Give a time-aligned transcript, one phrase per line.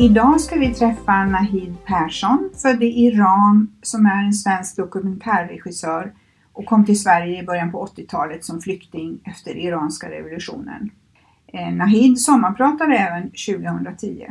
[0.00, 6.12] Idag ska vi träffa Nahid Persson, född i Iran, som är en svensk dokumentärregissör
[6.52, 10.90] och kom till Sverige i början på 80-talet som flykting efter iranska revolutionen.
[11.46, 14.26] Eh, Nahid sommarpratade även 2010.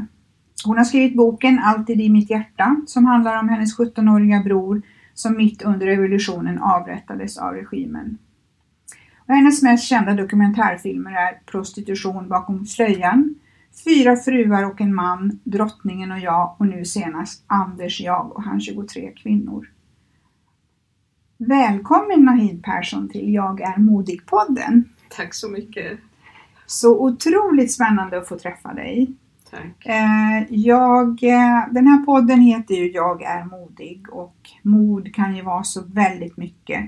[0.66, 4.82] Hon har skrivit boken Alltid i mitt hjärta som handlar om hennes 17-åriga bror
[5.14, 8.18] som mitt under revolutionen avrättades av regimen.
[9.28, 13.36] Och hennes mest kända dokumentärfilmer är Prostitution bakom slöjan,
[13.84, 18.66] Fyra fruar och en man, Drottningen och jag och nu senast Anders, jag och hans
[18.66, 19.68] 23 kvinnor.
[21.38, 24.84] Välkommen Nahid Persson till Jag är modig-podden.
[25.10, 26.00] Tack så mycket.
[26.66, 29.14] Så otroligt spännande att få träffa dig.
[29.52, 29.86] Tack.
[29.86, 35.42] Eh, jag, eh, den här podden heter ju Jag är modig och mod kan ju
[35.42, 36.80] vara så väldigt mycket.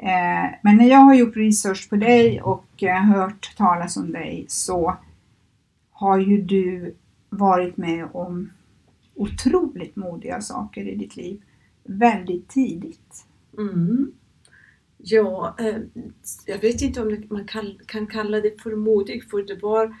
[0.00, 2.82] Eh, men när jag har gjort research på dig och
[3.14, 4.96] hört talas om dig så
[6.02, 6.94] har ju du
[7.28, 8.52] varit med om
[9.14, 11.42] otroligt modiga saker i ditt liv
[11.84, 13.26] väldigt tidigt.
[13.58, 14.12] Mm.
[14.96, 15.78] Ja, eh,
[16.46, 19.96] jag vet inte om man kan, kan kalla det för modig för det var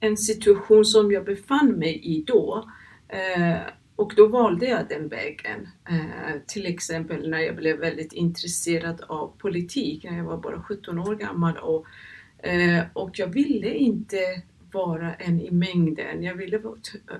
[0.00, 2.70] en situation som jag befann mig i då.
[3.08, 3.60] Eh,
[3.96, 5.68] och då valde jag den vägen.
[5.88, 10.98] Eh, till exempel när jag blev väldigt intresserad av politik när jag var bara 17
[10.98, 11.86] år gammal och,
[12.48, 14.42] eh, och jag ville inte
[14.74, 16.22] vara en i mängden.
[16.22, 16.60] Jag ville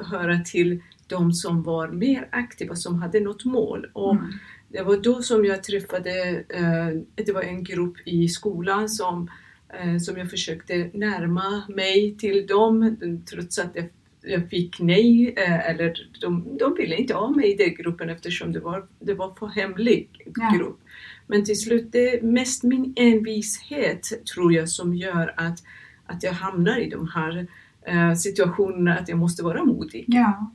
[0.00, 3.87] höra till de som var mer aktiva, som hade något mål.
[3.92, 4.32] Och mm.
[4.75, 9.31] Det var då som jag träffade, eh, det var en grupp i skolan som,
[9.69, 12.97] eh, som jag försökte närma mig till dem
[13.31, 13.84] trots att jag,
[14.22, 18.53] jag fick nej eh, eller de, de ville inte ha mig i den gruppen eftersom
[18.53, 20.78] det var, det var för hemlig grupp.
[20.81, 20.91] Ja.
[21.26, 25.59] Men till slut, det är mest min envishet tror jag som gör att
[26.06, 27.47] att jag hamnar i de här
[27.87, 30.04] eh, situationerna att jag måste vara modig.
[30.09, 30.53] Ja,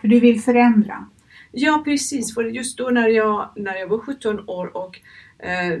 [0.00, 1.06] för du vill förändra.
[1.52, 5.00] Ja precis, för just då när jag, när jag var 17 år och
[5.46, 5.80] eh,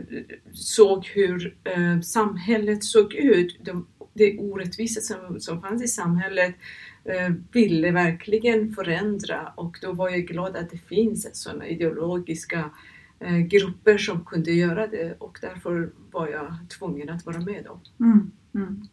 [0.52, 6.54] såg hur eh, samhället såg ut, de, det orättvisa som, som fanns i samhället
[7.04, 12.70] eh, ville verkligen förändra och då var jag glad att det finns sådana ideologiska
[13.20, 18.04] eh, grupper som kunde göra det och därför var jag tvungen att vara med då.
[18.04, 18.88] Mm, mm.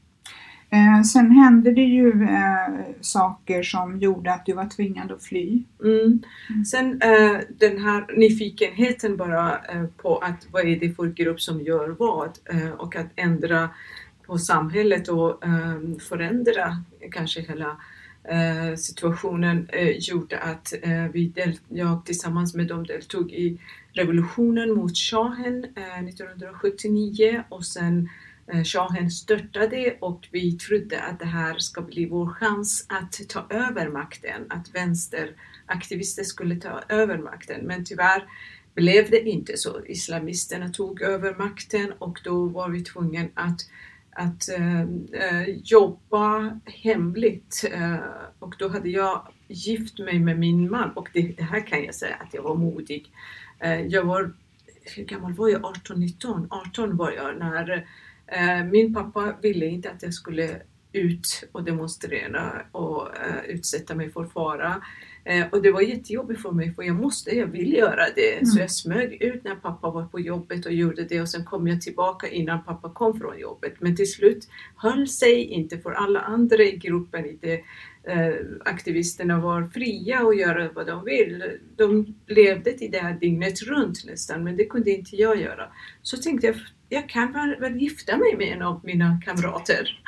[0.72, 5.64] Eh, sen hände det ju eh, saker som gjorde att du var tvingad att fly.
[5.84, 6.20] Mm.
[6.50, 6.66] mm.
[6.66, 11.62] Sen eh, den här nyfikenheten bara eh, på att vad är det för grupp som
[11.62, 13.70] gör vad eh, och att ändra
[14.26, 17.78] på samhället och eh, förändra kanske hela
[18.78, 19.70] situationen
[20.00, 20.74] gjorde att
[21.14, 23.58] vi del, jag tillsammans med dem deltog i
[23.94, 28.10] revolutionen mot shahen 1979 och sen Eh,
[28.54, 33.46] Eh, shahen störtade och vi trodde att det här ska bli vår chans att ta
[33.50, 37.66] över makten, att vänsteraktivister skulle ta över makten.
[37.66, 38.24] Men tyvärr
[38.76, 39.86] blev det inte så.
[39.86, 43.60] Islamisterna tog över makten och då var vi tvungna att,
[44.12, 47.66] att äh, jobba hemligt.
[47.72, 47.96] Äh,
[48.40, 51.96] och då hade jag gift mig med min man och det, det här kan jag
[51.96, 53.12] säga att jag var modig.
[53.60, 54.34] Äh, jag var,
[54.96, 55.66] hur gammal var jag?
[55.66, 56.48] 18, 19?
[56.50, 57.86] 18 var jag när
[58.72, 60.62] min pappa ville inte att jag skulle
[60.94, 64.82] ut och demonstrera och uh, utsätta mig för fara.
[65.32, 68.34] Uh, och det var jättejobbigt för mig för jag måste, jag vill göra det.
[68.34, 68.46] Mm.
[68.46, 71.68] Så jag smög ut när pappa var på jobbet och gjorde det och sen kom
[71.68, 73.74] jag tillbaka innan pappa kom från jobbet.
[73.80, 77.64] Men till slut höll sig inte för alla andra i gruppen i det
[78.04, 78.34] Eh,
[78.66, 81.44] aktivisterna var fria att göra vad de vill.
[81.76, 85.70] De levde i det här dygnet runt nästan, men det kunde inte jag göra.
[86.02, 86.56] Så tänkte jag,
[86.90, 90.02] jag kan väl, gifta mig med en av mina kamrater.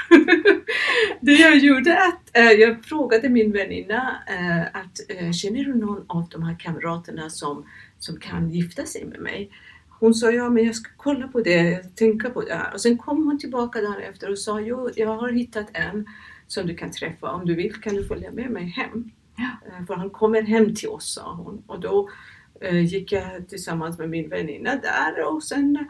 [1.21, 6.05] det jag gjorde att äh, jag frågade min väninna äh, att äh, känner du någon
[6.07, 7.65] av de här kamraterna som,
[7.99, 9.51] som kan gifta sig med mig?
[9.89, 12.61] Hon sa ja, men jag ska kolla på det, tänka på det.
[12.73, 16.05] Och sen kom hon tillbaka dagen efter och sa jo, jag har hittat en
[16.47, 17.31] som du kan träffa.
[17.31, 19.11] Om du vill kan du följa med mig hem.
[19.35, 19.85] Ja.
[19.87, 21.63] För han kommer hem till oss, sa hon.
[21.67, 22.09] Och då
[22.71, 25.87] gick jag tillsammans med min väninna där och sen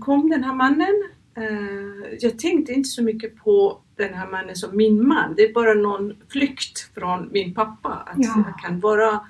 [0.00, 1.02] kom den här mannen.
[1.36, 5.34] Eh, jag tänkte inte så mycket på den här mannen som min man.
[5.36, 7.88] Det är bara någon flykt från min pappa.
[8.06, 8.44] Att ja.
[8.46, 9.20] jag kan vara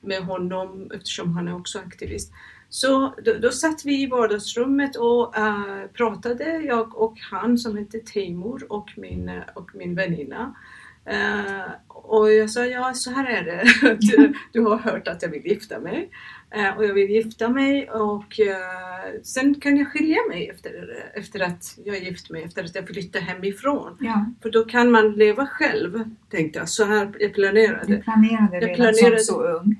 [0.00, 2.32] med honom eftersom han är också aktivist.
[2.68, 7.98] Så då, då satt vi i vardagsrummet och uh, pratade, jag och han som hette
[7.98, 10.54] Teimur och min, och min väninna.
[11.10, 15.28] Uh, och jag sa, ja så här är det, du, du, har hört att jag
[15.28, 16.10] vill gifta mig.
[16.56, 18.40] Uh, och jag vill gifta mig och
[19.22, 22.88] sen kan jag skilja mig efter, efter att jag är gift mig, efter att jag
[22.88, 23.96] flyttar hemifrån.
[24.00, 24.26] Ja.
[24.42, 26.68] För då kan man leva själv, tänkte jag.
[26.68, 27.86] Så här jag planerade.
[27.86, 29.76] Du planerade redan jag planerade som så ung.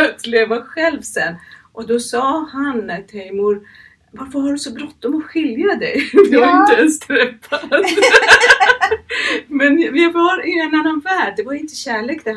[0.00, 1.34] att leva själv sen.
[1.72, 3.60] Och då sa han, Teimur,
[4.10, 6.10] varför har du så bråttom att skilja dig?
[6.30, 7.68] Vi har inte ens träffats.
[9.46, 11.34] Men vi var i en annan värld.
[11.36, 12.32] Det var inte kärlek det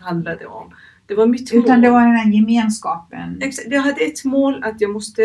[0.00, 0.74] handlade om.
[1.10, 1.64] Det var mitt mål.
[1.64, 3.42] Utan det var den här gemenskapen.
[3.42, 3.68] Exakt.
[3.70, 5.22] Jag hade ett mål att jag måste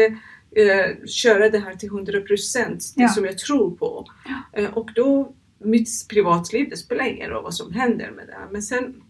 [0.56, 3.10] eh, köra det här till 100 procent, det ja.
[3.10, 4.06] som jag tror på.
[4.26, 4.62] Ja.
[4.62, 8.38] Eh, och då, mitt privatliv, det spelar ingen roll vad som händer med det.
[8.52, 9.02] Men sen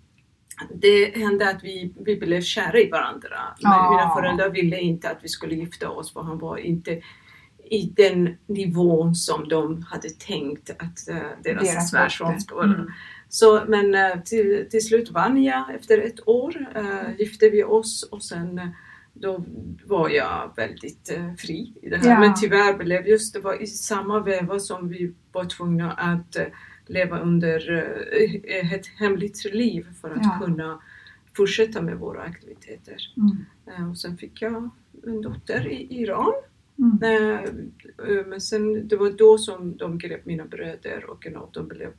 [0.74, 3.38] det hände att vi, vi blev kära i varandra.
[3.62, 7.02] Men mina föräldrar ville inte att vi skulle gifta oss för han var inte
[7.70, 12.74] i den nivån som de hade tänkt att uh, deras, deras svärson skulle vara.
[12.74, 12.92] Mm.
[13.36, 16.68] Så, men uh, till, till slut vann jag efter ett år.
[16.78, 18.62] Uh, gifte vi oss och sen
[19.14, 19.46] då
[19.86, 22.10] var jag väldigt fri i det här.
[22.10, 22.20] Ja.
[22.20, 26.38] Men tyvärr blev just det var i samma veva som vi var tvungna att
[26.88, 27.72] leva under
[28.48, 30.40] eh, ett hemligt liv för att ja.
[30.42, 30.82] kunna
[31.38, 32.98] fortsätta med våra aktiviteter.
[33.18, 33.46] Mm.
[33.68, 34.70] Eh, och sen fick jag
[35.04, 36.34] en dotter i Iran.
[36.80, 37.04] Mm.
[37.04, 37.50] Eh,
[38.26, 41.92] men sen, det var då som de grep mina bröder och en av dem blev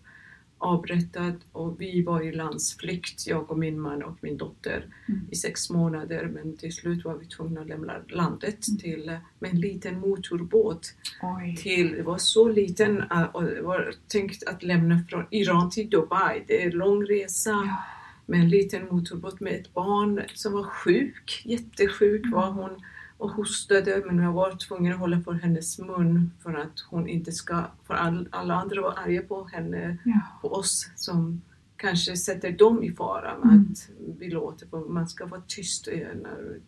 [0.58, 5.20] avrättad och vi var i landsflykt, jag och min man och min dotter mm.
[5.30, 8.78] i sex månader men till slut var vi tvungna att lämna landet mm.
[8.78, 10.94] till, med en liten motorbåt.
[11.22, 11.56] Oj.
[11.56, 15.90] Till, det var så liten äh, och det var tänkt att lämna från Iran till
[15.90, 16.44] Dubai.
[16.46, 17.84] Det är en lång resa ja.
[18.26, 22.30] med en liten motorbåt med ett barn som var sjuk, jättesjuk mm.
[22.30, 22.82] var hon
[23.18, 27.32] och hostade men jag var tvungen att hålla för hennes mun för att hon inte
[27.32, 30.20] ska, för all, alla andra var arga på henne, ja.
[30.42, 31.42] på oss som
[31.76, 33.48] kanske sätter dem i fara mm.
[33.72, 35.88] att vi låter, för man ska vara tyst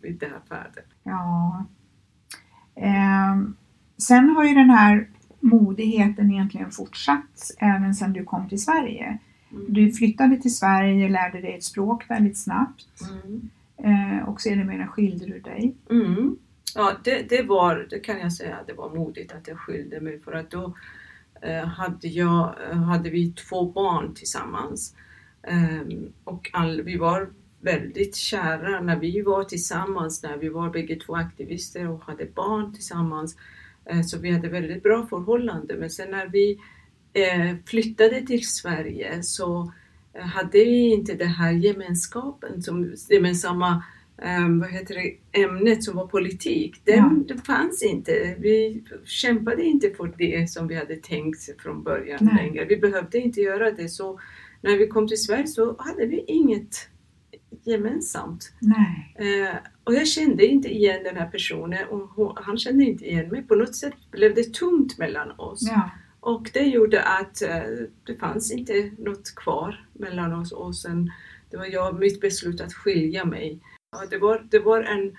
[0.00, 0.84] vid det här färden.
[1.02, 1.64] Ja.
[2.74, 3.50] Eh,
[3.98, 5.08] sen har ju den här
[5.40, 9.18] modigheten egentligen fortsatt även sedan du kom till Sverige.
[9.50, 9.64] Mm.
[9.68, 12.86] Du flyttade till Sverige, lärde dig ett språk väldigt snabbt.
[13.10, 13.50] Mm.
[13.84, 15.76] Eh, och sedermera skilde du dig.
[15.90, 16.38] Mm.
[16.74, 20.20] Ja, det, det, var, det kan jag säga, det var modigt att jag skilde mig
[20.20, 20.74] för att då
[21.42, 24.94] eh, hade, jag, eh, hade vi två barn tillsammans.
[25.42, 27.30] Eh, och all, vi var
[27.60, 32.74] väldigt kära när vi var tillsammans, när vi var bägge två aktivister och hade barn
[32.74, 33.36] tillsammans.
[33.84, 35.76] Eh, så vi hade väldigt bra förhållande.
[35.76, 36.58] Men sen när vi
[37.12, 39.70] eh, flyttade till Sverige så eh,
[40.20, 43.82] hade vi inte den här gemenskapen, som, gemensamma
[44.38, 47.34] um, vad heter det, ämnet som var politik, den, ja.
[47.34, 48.36] det fanns inte.
[48.38, 52.34] Vi kämpade inte för det som vi hade tänkt från början Nej.
[52.36, 52.64] längre.
[52.64, 53.88] Vi behövde inte göra det.
[53.88, 54.20] Så
[54.60, 56.88] när vi kom till Sverige så hade vi inget
[57.64, 58.52] gemensamt.
[59.20, 63.28] Uh, och jag kände inte igen den här personen och hon, han kände inte igen
[63.28, 63.42] mig.
[63.42, 65.62] På något sätt blev det tungt mellan oss.
[65.62, 65.90] Ja.
[66.20, 67.62] Och det gjorde att eh,
[68.04, 70.52] det fanns inte något kvar mellan oss.
[70.52, 71.12] Och sen
[71.50, 73.58] det var jag, mitt beslut att skilja mig.
[74.10, 75.16] Det, var, det var en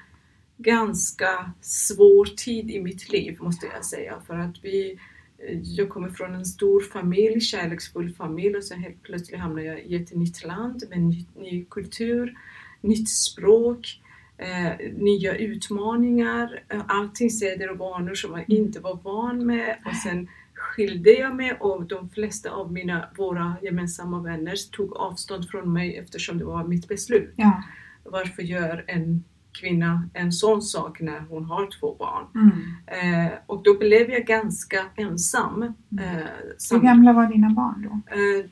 [0.58, 4.22] ganska svår tid i mitt liv måste jag säga.
[4.28, 5.00] För att vi
[5.38, 8.56] eh, jag kommer från en stor familj, kärleksfull familj.
[8.56, 12.38] Och sen helt plötsligt hamnar jag i ett nytt land med ny, ny kultur,
[12.82, 14.02] nytt språk,
[14.38, 19.78] eh, nya utmaningar, eh, allting seder och vanor som jag inte var van med.
[19.86, 20.28] Och sen
[20.60, 25.98] skilde jag mig och de flesta av mina, våra gemensamma vänner tog avstånd från mig
[25.98, 27.34] eftersom det var mitt beslut.
[27.36, 27.64] Ja.
[28.04, 32.26] Varför gör en kvinna en sån sak när hon har två barn?
[32.36, 33.26] Mm.
[33.26, 35.64] Eh, och då blev jag ganska ensam.
[35.64, 36.26] Eh,
[36.72, 38.16] Hur gamla var dina barn då?
[38.16, 38.46] eh,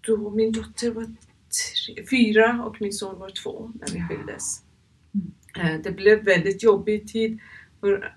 [0.00, 4.62] då min dotter var tre, fyra och min son var två när vi skildes.
[5.58, 7.38] Eh, det blev väldigt jobbig tid.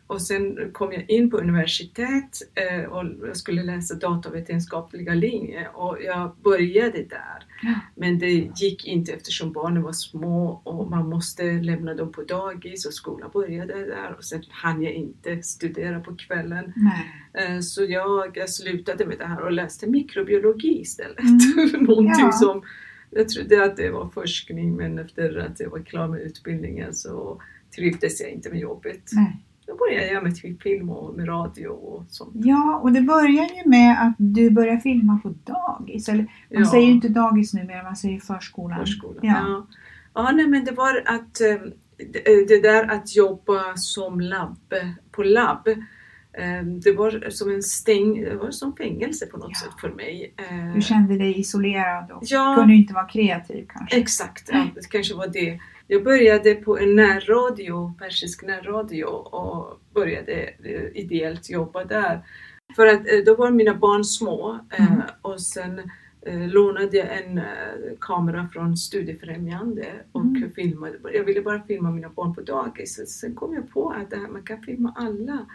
[0.08, 5.98] Och sen kom jag in på universitet eh, och jag skulle läsa datavetenskapliga linje och
[6.04, 7.46] jag började där.
[7.64, 7.74] Ja.
[7.96, 12.86] Men det gick inte eftersom barnen var små och man måste lämna dem på dagis
[12.86, 16.74] och skolan började där och sen hann jag inte studera på kvällen.
[16.76, 17.48] Nej.
[17.56, 21.20] Eh, Så jag jag slutade med det här och läste mikrobiologi istället.
[21.20, 21.84] Mm.
[21.84, 22.32] Någonting Ja.
[22.32, 22.64] som
[23.10, 27.42] jag trodde att det var forskning men efter att jag var klar med utbildningen så
[27.76, 29.02] trivdes jag inte med jobbet.
[29.12, 29.44] Nej.
[29.68, 32.32] Då började jag med typ film och med radio och sånt.
[32.34, 36.10] Ja, och det börjar ju med att du börjar filma på dagis.
[36.10, 36.66] Eller, man Ja.
[36.72, 38.80] säger ju inte dagis numera, man säger förskolan.
[38.80, 39.20] Förskolan.
[39.22, 39.34] Ja.
[39.48, 39.68] Ja.
[40.14, 40.32] Ja.
[40.32, 41.56] nej men det var att eh,
[41.98, 44.58] det, det där att jobba som labb,
[45.12, 45.68] på labb
[46.34, 49.60] eh, det var som en stäng, det var som fängelse på något Ja.
[49.60, 50.34] sätt för mig.
[50.38, 52.56] Eh, Du kände dig isolerad och Ja.
[52.58, 53.98] kunde inte vara kreativ kanske.
[53.98, 55.60] Exakt, ja, det kanske var det.
[55.88, 62.22] Jag började på en närradio, persisk närradio och började eh, ideellt jobba där.
[62.76, 65.02] För att eh, då var mina barn små eh, Mm.
[65.22, 65.82] och sen
[66.26, 67.42] lånade jag en
[68.00, 70.52] kamera från Studiefrämjande och Mm.
[70.56, 70.98] filmade.
[71.14, 73.20] Jag ville bara filma mina barn på dagis.
[73.20, 75.46] Sen kom jag på att här, man kan filma alla.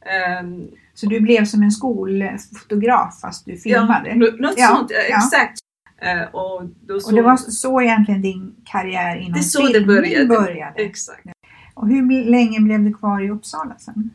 [0.00, 4.08] Ehm, Så du blev som en skolfotograf fast du filmade.
[4.08, 5.16] Ja, nå- något Ja, sånt, ja.
[5.16, 5.58] exakt.
[6.00, 6.62] Eh, och
[7.06, 10.26] Och det var så egentligen din karriär inom det så det filmning började.
[10.26, 10.82] började.
[10.82, 11.26] Exakt.
[11.74, 14.10] Och hur länge blev du kvar i Uppsala sen?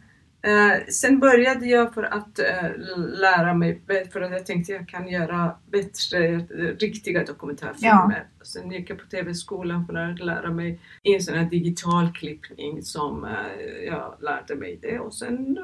[0.47, 4.88] Eh, sen började jag för att eh, lära mig, bä- för att jag tänkte jag
[4.88, 8.25] kan göra bättre, eh, riktiga dokumentärfilmer.
[8.43, 13.25] Sen gick jag på TV-skolan för att lära mig en sån här digital klippning som
[13.25, 15.00] eh, jag lärde mig det.
[15.00, 15.63] Och sen eh,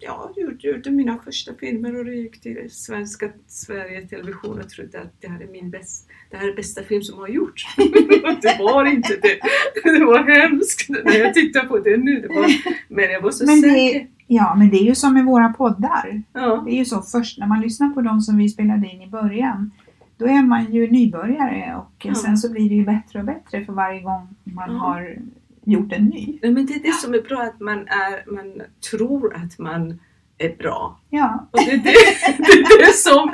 [0.00, 5.00] ja, gjorde, gjorde mina första filmer och det gick till svenska Sverige Television och trodde
[5.00, 7.66] att det här är min bäst, det här är bästa film som har gjorts.
[8.42, 9.40] det var inte det.
[9.98, 12.20] Det var hemskt när jag tittar på det nu.
[12.20, 12.46] Det var,
[12.88, 14.06] men jag var så Men säker.
[14.34, 16.22] Ja, men det är ju som med våra poddar.
[16.32, 16.62] Ja.
[16.66, 19.06] Det är ju så först när man lyssnar på de som vi spelade in i
[19.06, 19.70] början.
[20.16, 22.14] Då är man ju nybörjare och Ja.
[22.14, 24.78] sen så blir det ju bättre och bättre för varje gång man Ja.
[24.78, 25.16] har
[25.64, 26.38] gjort en ny.
[26.42, 29.98] Nej, men det är det som är bra, att man, är, man tror att man
[30.40, 31.00] är bra.
[31.10, 31.92] Ja, Och det är det,
[32.38, 33.32] det, är det som...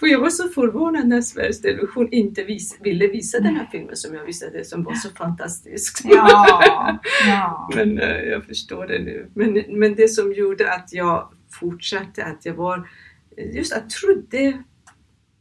[0.00, 3.96] För jag var så förvånad när Sveriges Television inte vis, ville visa den här filmen
[3.96, 6.00] som jag visade som var så fantastisk.
[6.04, 7.70] ja, ja.
[7.74, 9.30] Men eh, jag förstår det nu.
[9.34, 11.28] Men, men det som gjorde att jag
[11.60, 12.88] fortsatte, att jag var...
[13.36, 14.62] Just att jag trodde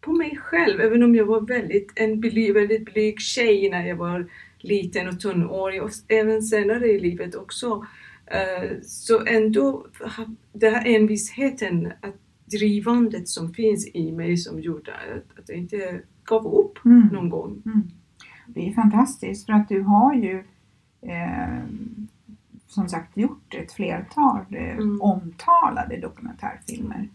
[0.01, 3.95] på mig själv, även om jag var väldigt, en bly, väldigt blyg tjej när jag
[3.95, 4.27] var
[4.59, 7.85] liten och tonårig och även senare i livet också.
[8.31, 9.87] Eh, Så ändå,
[10.53, 12.15] den här envisheten, att
[12.45, 17.07] drivandet som finns i mig som gjorde att, att jag inte gav upp Mm.
[17.13, 17.61] någon gång.
[18.47, 20.43] Det är fantastiskt för att du har ju
[21.01, 21.63] eh,
[22.67, 25.01] som sagt gjort ett flertal eh, Mm.
[25.01, 27.09] omtalade dokumentärfilmer.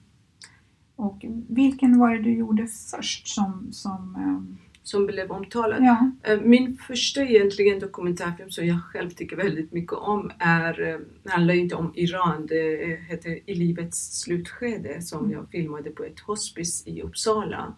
[0.96, 5.78] Och vilken var det du gjorde först som, som eh, Som blev omtalad.
[5.82, 10.98] ja, Eh, Min första egentligen dokumentärfilm som jag själv tycker väldigt mycket om är, eh,
[11.32, 16.86] handlar inte om Iran, det heter I livets slutskede som jag filmade på ett hospice
[16.86, 17.74] i Uppsala.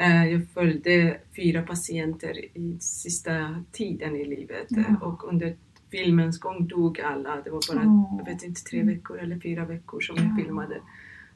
[0.00, 4.78] Eh, Jag följde fyra patienter i sista tiden i livet Ja.
[4.88, 5.56] eh, och under
[5.90, 7.40] filmens gång dog alla.
[7.44, 7.84] Det var bara,
[8.18, 10.22] jag vet inte, tre veckor eller fyra veckor som Ja.
[10.22, 10.80] jag filmade.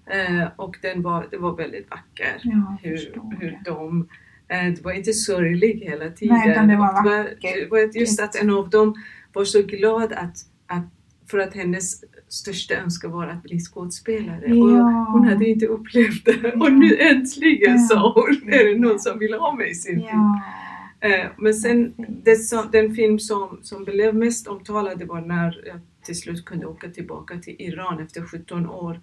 [0.07, 4.07] Eh, Och den var, det var väldigt vacker ja hur, hur de eh,
[4.49, 6.37] det var inte sorglig hela tiden.
[6.37, 7.41] Nej, utan det var Och vackert.
[7.43, 8.95] det var just att en av dem
[9.33, 10.37] var så glad att,
[10.67, 10.85] att
[11.31, 14.45] för att hennes största önskan var att bli skådespelare.
[14.53, 15.07] Och Ja.
[15.13, 16.37] hon hade inte upplevt det.
[16.43, 16.53] Ja.
[16.67, 17.79] Och nu äntligen Ja.
[17.91, 20.41] sa hon, är det någon som vill ha mig i sin film?
[21.01, 21.95] Eh, Men sen
[22.49, 26.89] som, den film som, som blev mest omtalad var när jag till slut kunde åka
[26.91, 29.01] tillbaka till Iran efter 17 år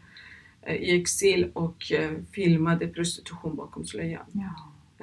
[0.61, 4.25] eh, i exil och eh, filmade prostitution bakom slöjan.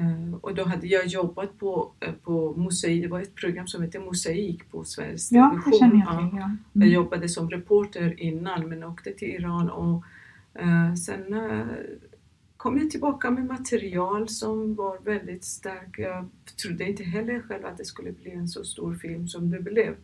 [0.03, 0.29] Ja.
[0.29, 3.83] Eh, Och då hade jag jobbat på, eh, på Mosaik, det var ett program som
[3.83, 5.71] hette Mosaik på Sveriges ja Television.
[5.73, 6.29] det känner jag Ja.
[6.31, 6.39] till.
[6.39, 6.57] Ja.
[6.73, 6.95] Jag Mm.
[6.95, 10.05] jobbade som reporter innan men åkte till Iran och
[10.55, 11.67] eh, sen eh,
[12.57, 15.99] kom jag tillbaka med material som var väldigt starkt.
[15.99, 16.29] Jag
[16.63, 19.95] trodde inte heller själv att det skulle bli en så stor film som det blev.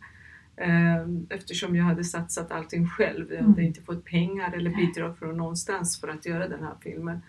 [1.29, 3.27] Eftersom jag hade satsat allting själv.
[3.33, 3.65] Jag hade Mm.
[3.65, 7.21] inte fått pengar eller bidrag från någonstans för att göra den här filmen.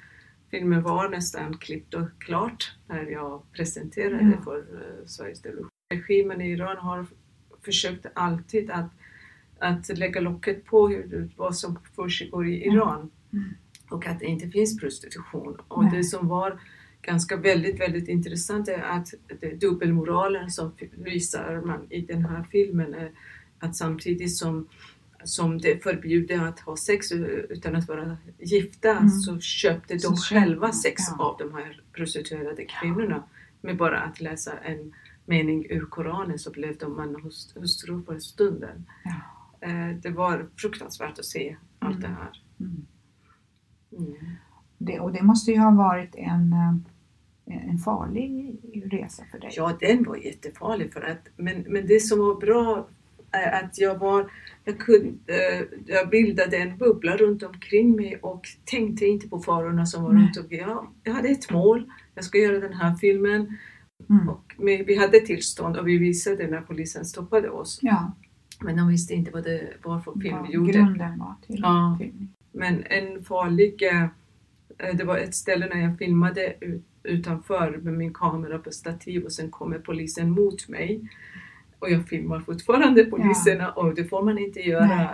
[0.50, 4.42] Filmen var nästan klippt och klart när jag presenterade Ja.
[4.45, 5.69] för eh, Sveriges Television.
[5.95, 7.07] Regimen i Iran har
[7.64, 8.90] försökt alltid att,
[9.59, 12.66] att lägga locket på hur, vad som försiggår i.
[12.66, 13.45] Iran Mm.
[13.90, 15.57] och att det inte finns prostitution.
[15.69, 15.97] Och Nej.
[15.97, 16.61] det som var
[17.02, 22.95] ganska väldigt, väldigt intressant är att det dubbelmoralen som visar man i den här filmen
[22.95, 23.11] är
[23.59, 24.69] att samtidigt som
[25.24, 29.08] som det är förbjudet att ha sex utan att vara gifta Mm.
[29.10, 31.24] så köpte de Så själva sex ja.
[31.24, 33.22] av de här prostituerade kvinnorna.
[33.60, 34.92] Med bara att läsa en
[35.24, 38.86] mening ur Koranen så blev de man och hust- hustru för stunden.
[39.04, 39.68] Ja.
[39.68, 42.10] Eh, Det var fruktansvärt att se allt Mm.
[42.10, 42.42] det här.
[42.60, 42.86] Mm.
[43.98, 44.14] Mm.
[44.78, 48.56] Det, och det måste ju ha varit en, eh, en farlig
[48.92, 49.50] resa för dig.
[49.56, 52.88] Ja, den var jättefarlig för att, men, men det som var bra
[53.32, 54.30] är att jag var,
[54.64, 59.87] jag kunde, eh, jag bildade en bubbla runt omkring mig och tänkte inte på farorna
[59.87, 60.22] som var Nej.
[60.22, 60.60] runt omkring.
[60.60, 63.56] Jag, jag hade ett mål, jag ska göra den här filmen
[64.10, 64.28] Mm.
[64.28, 67.78] och vi hade tillstånd och vi visade när polisen stoppade oss.
[67.82, 68.12] Ja,
[68.60, 70.72] Men de visste inte vad det var för film vad vi gjorde.
[70.72, 71.96] grunden var till Ja.
[72.00, 72.28] filmen.
[72.52, 74.02] Men en farlig, eh,
[74.78, 79.25] eh, det var ett ställe när jag filmade ut, utanför med min kamera på stativ
[79.25, 81.00] och sen kommer polisen mot mig.
[81.80, 84.87] Och jag filmar fortfarande poliserna och det får man inte göra.
[84.87, 85.08] Nej.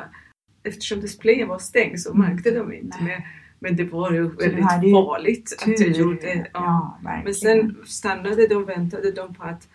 [0.62, 2.26] Eftersom displayen var stängd så Mm.
[2.30, 2.98] märkte de inte.
[3.02, 3.22] Men,
[3.58, 5.90] men det var ju väldigt farligt att jag Tur.
[5.94, 6.46] gjorde.
[6.52, 6.98] Ja.
[7.04, 7.20] Ja.
[7.24, 9.68] Men sen stannade de, väntade de på att,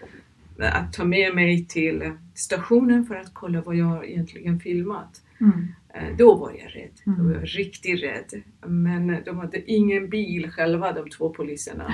[0.59, 5.21] att ta med mig till stationen för att kolla vad jag egentligen filmat.
[5.41, 5.67] Mm.
[5.93, 6.91] Eh, Då var jag rädd.
[7.05, 7.25] Då Mm.
[7.25, 8.43] var jag riktigt rädd.
[8.67, 11.93] Men de hade ingen bil själva, de två poliserna.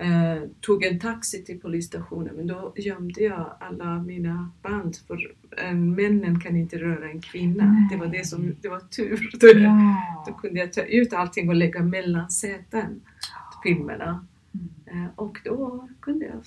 [0.00, 5.94] Eh, tog en taxi till polisstationen men då gömde jag alla mina band för en,
[5.94, 7.64] männen kan inte röra en kvinna.
[7.64, 7.88] Nej.
[7.90, 9.30] Det var det som det var tur.
[9.40, 10.38] Då, då Ja.
[10.42, 13.00] kunde jag ta ut allting och lägga mellan säten,
[13.62, 14.26] filmerna.
[14.88, 15.04] Mm.
[15.04, 16.46] Eh, och då kunde jag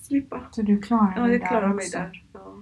[0.00, 0.40] slippa.
[0.50, 2.22] Så du klarade Ja, jag klarade mig där.
[2.32, 2.54] Ja.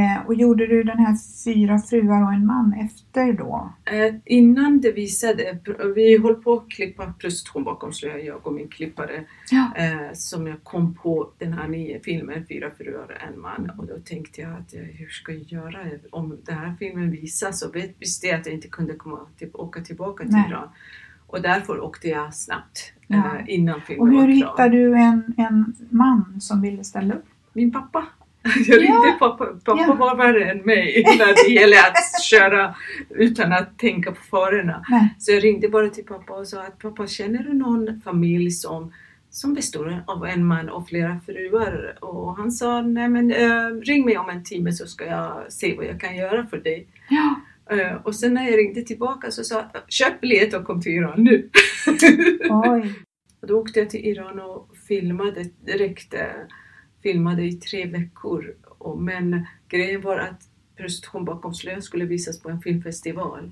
[0.00, 3.72] Eh, och gjorde du den här Fyra fruar och en man efter då?
[3.84, 5.58] Eh, innan det visade,
[5.94, 9.70] vi höll på att klippa prostitution bakom slöjan, jag och min klippare, Ja.
[9.76, 13.86] eh, som jag kom på den här nya filmen Fyra fruar och en man och
[13.86, 15.78] då tänkte jag att hur ska jag göra
[16.10, 19.50] om den här filmen visas så vet, visste jag att jag inte kunde komma till,
[19.54, 20.44] åka tillbaka till Nej.
[20.50, 20.68] Iran.
[21.26, 23.16] Och därför åkte jag snabbt Ja.
[23.16, 24.48] eh, innan Och filmen hur var klar.
[24.50, 27.24] hittade du en, en man som ville ställa upp?
[27.52, 28.06] Min pappa.
[28.66, 29.46] Jag ringde pappa.
[29.46, 29.94] Pappa Ja.
[29.94, 32.74] var värre än mig när det gäller att köra
[33.10, 34.84] utan att tänka på farorna.
[34.88, 35.14] Nej.
[35.18, 38.92] Så jag ringde bara till pappa och sa att pappa känner du någon familj som,
[39.30, 41.98] som består av en man och flera fruar?
[42.00, 45.74] Och han sa nej men eh, ring mig om en timme så ska jag se
[45.76, 46.86] vad jag kan göra för dig.
[47.08, 47.40] Ja.
[47.76, 50.92] Eh, och sen när jag ringde tillbaka så sa jag köp biljett och kom till
[50.92, 51.48] Iran nu.
[52.50, 52.94] Oj.
[53.42, 56.14] Och då åkte jag till Iran och filmade direkt.
[57.02, 58.54] Filmade i tre veckor.
[58.78, 63.50] Och, men grejen var att Prostitution bakom slöjan skulle visas på en filmfestival.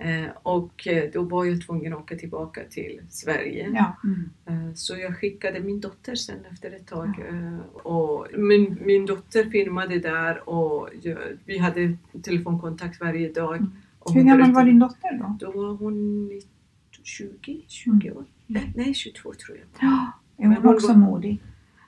[0.00, 3.70] Eh, och eh, då var jag tvungen att åka tillbaka till Sverige.
[3.74, 3.96] Ja.
[4.04, 4.30] Mm.
[4.46, 7.08] Eh, så jag skickade min dotter sen efter ett tag.
[7.28, 13.56] Eh, och min, min dotter filmade där och jag, vi hade telefonkontakt varje dag.
[13.56, 13.72] Mm.
[14.14, 15.36] Hur gammal var din dotter då?
[15.40, 16.30] Då var hon
[17.02, 18.24] 20, 20 år.
[18.48, 18.62] Mm.
[18.76, 19.66] Nej, 22 tror jag.
[19.88, 20.12] Ja.
[20.36, 21.42] Är hon hon också var- modig?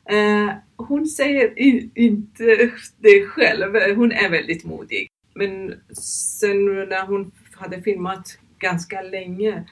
[0.04, 0.50] Eh,
[0.88, 5.08] hon säger i, inte det själv, hon är väldigt modig.
[5.34, 9.64] Men sen när hon hade filmat ganska länge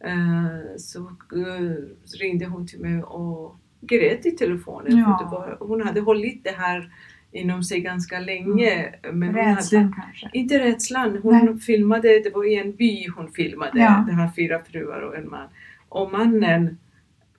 [0.00, 1.00] eh, så
[1.36, 1.74] eh,
[2.20, 4.98] ringde hon till mig och grät i telefonen.
[4.98, 5.18] Ja.
[5.18, 6.90] För var, hon hade hållit det här
[7.32, 8.94] inom sig ganska länge.
[9.12, 10.30] Men hon Rädslan hade, kanske?
[10.32, 11.58] inte rädslan, hon Nej.
[11.60, 14.04] filmade, det var i en by hon filmade, Ja.
[14.08, 15.48] det här fyra fruar och en man.
[15.88, 16.78] Och mannen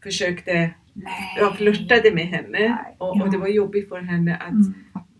[0.05, 0.53] försökte
[0.93, 1.35] Nej.
[1.39, 4.73] jag flörtade med henne och, och det var jobbigt för henne att Mm.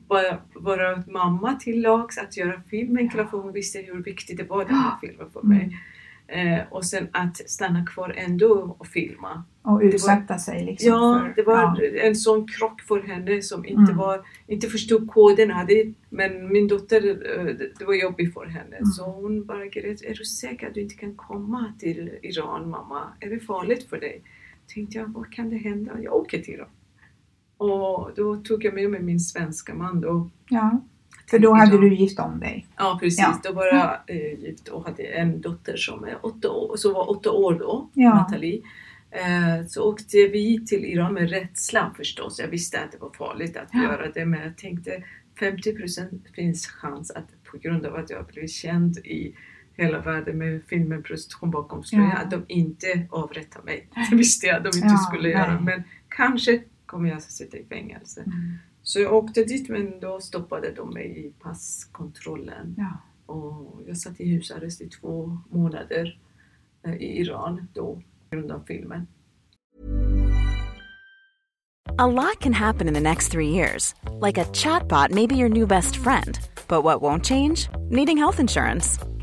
[0.07, 4.43] vara, vara mamma till lags, att göra filmen klar för hon visste hur viktigt det
[4.43, 5.63] var den här filmen för mig.
[5.63, 5.73] Mm.
[6.27, 9.43] Eh, och sen att stanna kvar ändå och filma.
[9.61, 11.33] Och utsätta sig liksom Ja, för...
[11.35, 11.99] det var ja.
[12.01, 13.97] en sån krock för henne som inte, Mm.
[13.97, 15.65] var, inte förstod koderna.
[15.67, 17.07] Det, men min dotter,
[17.39, 17.45] eh,
[17.79, 18.75] det var jobbigt för henne.
[18.75, 18.85] Mm.
[18.85, 20.01] Så hon bara grät.
[20.03, 23.01] Är du säker att du inte kan komma till Iran mamma?
[23.19, 24.21] Är det farligt för dig?
[24.73, 25.91] Tänkte jag, vad kan det hända?
[26.01, 26.67] Jag åker till Iran.
[27.57, 30.29] Och då tog jag med mig min svenska man då.
[30.49, 30.81] ja.
[31.29, 32.67] För då hade du gift om dig?
[32.77, 33.39] Ja precis, Ja.
[33.43, 37.09] då var jag eh, gift och hade en dotter som, är åtta år, som var
[37.09, 38.13] åtta år då, Ja.
[38.15, 38.61] Nathalie.
[39.11, 42.39] Eh, så åkte vi till Iran med rädsla förstås.
[42.39, 43.83] Jag visste att det var farligt att Ja.
[43.83, 45.03] göra det men jag tänkte
[45.39, 49.35] 50% finns chans att på grund av att jag blev känd i
[49.77, 52.17] hela världen med filmen Prostitution bakom slöjan Ja.
[52.17, 53.89] att de inte avrättar mig.
[54.09, 55.63] Det visste jag att de inte Ja, skulle göra nej.
[55.63, 58.21] men kanske kommer jag att sitta i fängelse.
[58.21, 58.53] Mm.
[58.83, 62.97] Så jag åkte dit men då stoppade de mig i passkontrollen Ja.
[63.33, 66.19] och jag satt i husarrest i två månader
[66.85, 69.07] eh, i Iran då på grund av filmen.
[71.97, 73.95] A lot can happen in the next three years.
[74.21, 76.37] Like a chatbot may be your new best friend.
[76.67, 77.69] But what won't change?
[77.89, 78.99] Needing health insurance.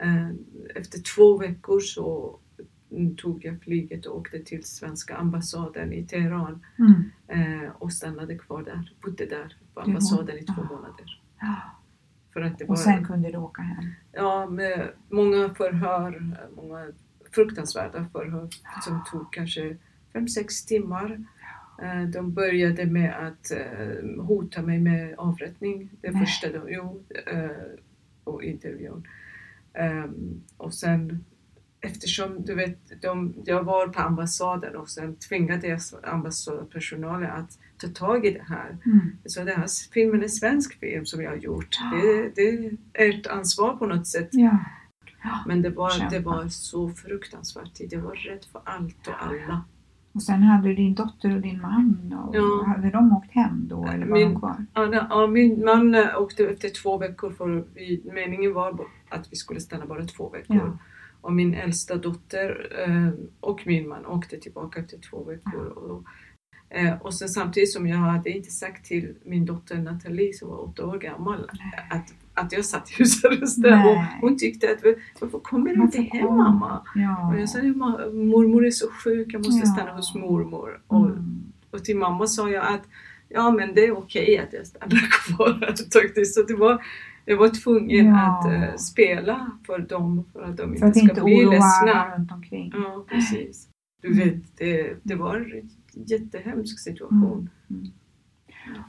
[0.00, 0.28] Eh,
[0.74, 2.38] Efter två veckor så
[3.16, 7.02] tog jag flyget och åkte till svenska ambassaden i Teheran Mm.
[7.62, 8.94] eh, och stannade kvar där.
[9.02, 11.20] Bodde där på ambassaden i två månader.
[12.32, 13.84] För att det var, Och sen kunde du åka hem?
[14.12, 16.86] ja, med många förhör, många
[17.32, 18.48] fruktansvärda förhör
[18.84, 19.76] som tog kanske
[20.12, 21.24] 5-6 timmar.
[21.82, 23.50] Eh, De började med att
[24.26, 25.90] hota mig med avrättning.
[26.00, 26.20] Det Nej.
[26.20, 27.50] första de gjorde
[28.24, 29.06] på intervjun.
[29.74, 31.24] Ehm, och sen
[31.80, 37.88] eftersom du vet, de, jag var på ambassaden och sen tvingade jag ambassadpersonalen att ta
[37.88, 38.78] tag i det här.
[38.86, 39.00] Mm.
[39.24, 41.78] Så den här filmen är svensk film som jag har gjort.
[41.92, 42.70] Det, det
[43.04, 44.28] är ett ansvar på något sätt.
[44.32, 44.58] Ja.
[45.46, 46.10] Men det var, Kämpa.
[46.16, 47.92] det var så fruktansvärt tid.
[47.92, 49.64] Jag var rädd för allt och alla.
[50.12, 52.14] Och sen hade din dotter och din man.
[52.26, 52.64] Och Ja.
[52.66, 54.66] Hade de åkt hem då eller var Min- de kvar?
[54.74, 58.72] Ja, ja, min man åkte efter två veckor för vi, meningen var
[59.10, 60.56] att vi skulle stanna bara två veckor.
[60.56, 60.78] Ja.
[61.20, 63.08] Och min äldsta dotter eh,
[63.40, 65.66] och min man åkte tillbaka efter två veckor.
[65.66, 66.04] Och,
[66.78, 70.64] eh, och sen samtidigt som jag hade inte sagt till min dotter Nathalie som var
[70.64, 71.50] åtta år gammal
[71.90, 73.86] att, att jag satt i husarrest där.
[73.90, 74.82] Och hon tyckte att
[75.20, 76.86] varför kommer du inte hem kom- mamma?
[76.94, 77.28] Ja.
[77.34, 77.72] Och jag sa "Ja,
[78.12, 79.74] mormor är så sjuk, jag måste Ja.
[79.74, 80.80] stanna hos mormor.
[80.86, 81.42] Och, Mm.
[81.70, 82.82] och till mamma sa jag att
[83.28, 86.24] ja men det är okej att jag stannar kvar.
[86.24, 86.82] Så det var,
[87.30, 88.38] jag var tvungen Ja.
[88.38, 92.16] att eh, spela för dem för att de För inte ska inte bli ledsna.
[92.16, 92.72] runt omkring.
[92.76, 93.68] Ja, precis.
[94.02, 94.18] Du Mm.
[94.18, 95.70] vet, det, det var en
[96.06, 97.50] jättehemsk situation.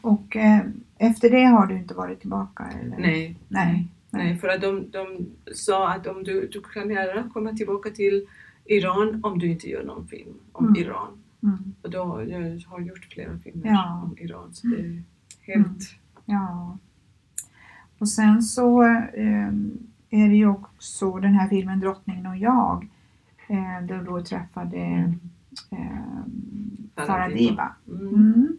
[0.02, 0.62] Och eh,
[0.98, 2.64] efter det har du inte varit tillbaka?
[2.82, 2.98] Eller?
[2.98, 3.88] Nej, Nej.
[4.10, 8.26] nej, för att de, de sa att om du, du kan gärna komma tillbaka till
[8.66, 10.82] Iran om du inte gör någon film om Mm.
[10.82, 11.08] Iran.
[11.44, 11.74] Mm.
[11.82, 14.02] Och då, jag har gjort flera filmer Ja.
[14.04, 15.04] om Iran så det är
[15.42, 15.96] helt...
[16.26, 16.78] Ja.
[18.02, 18.84] Och sen så
[19.14, 19.48] eh,
[20.10, 22.88] är det ju också den här filmen Drottningen och jag.
[23.48, 25.14] Eh, där då träffade
[25.72, 26.26] eh,
[26.96, 27.76] Farah Diba.
[27.88, 28.08] Mm.
[28.14, 28.58] Mm.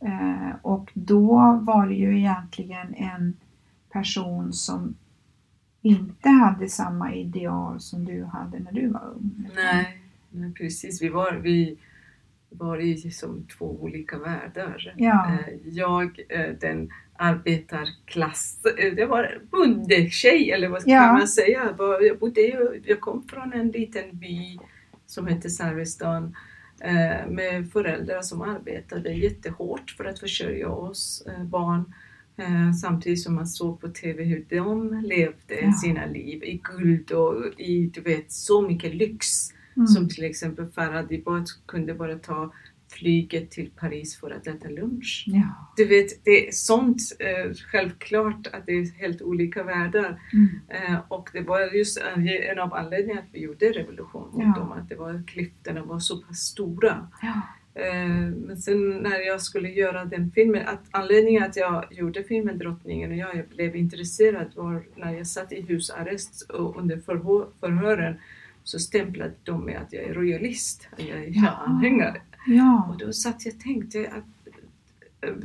[0.00, 3.36] Eh, och då var det ju egentligen en
[3.92, 4.94] person som
[5.82, 9.50] inte hade samma ideal som du hade när du var ung.
[9.54, 9.98] Nej,
[10.30, 11.02] nej, precis.
[11.02, 11.78] Vi var, vi
[12.48, 14.94] var i som två olika världar.
[14.96, 15.30] Ja.
[15.32, 20.98] Eh, Jag, eh, den arbetarklass, eh, det var bondetjej eller vad Ja.
[20.98, 21.74] kan man säga.
[21.78, 22.40] Jag bodde,
[22.84, 24.58] jag kom från en liten by
[25.06, 26.36] som hette Sarvestan
[26.80, 31.92] eh, med föräldrar som arbetade jättehårt för att försörja oss eh, barn.
[32.82, 35.72] Samtidigt som man såg på TV hur de levde Ja.
[35.72, 39.26] sina liv i guld och i du vet, så mycket lyx.
[39.76, 39.86] Mm.
[39.86, 42.52] Som till exempel Farah Dibat kunde bara ta
[42.98, 45.24] flyget till Paris för att äta lunch.
[45.26, 45.72] Ja.
[45.76, 50.20] Du vet, det är sånt eh, självklart att det är helt olika världar.
[50.32, 50.48] Mm.
[50.68, 54.60] Eh, och det var just en, av anledningarna att vi gjorde revolution mot Ja.
[54.60, 57.08] dem, att det var, klyftorna var så pass stora.
[57.22, 57.40] Ja.
[57.82, 58.08] Eh,
[58.46, 63.10] men sen när jag skulle göra den filmen, att anledningen att jag gjorde filmen Drottningen
[63.10, 68.14] och jag, jag blev intresserad var när jag satt i husarrest och under förhör, förhören
[68.64, 71.48] så stämplade de med att jag är royalist, att jag är Ja.
[71.50, 72.20] anhängare.
[72.46, 72.86] Ja.
[72.88, 74.24] Och då satt jag och tänkte att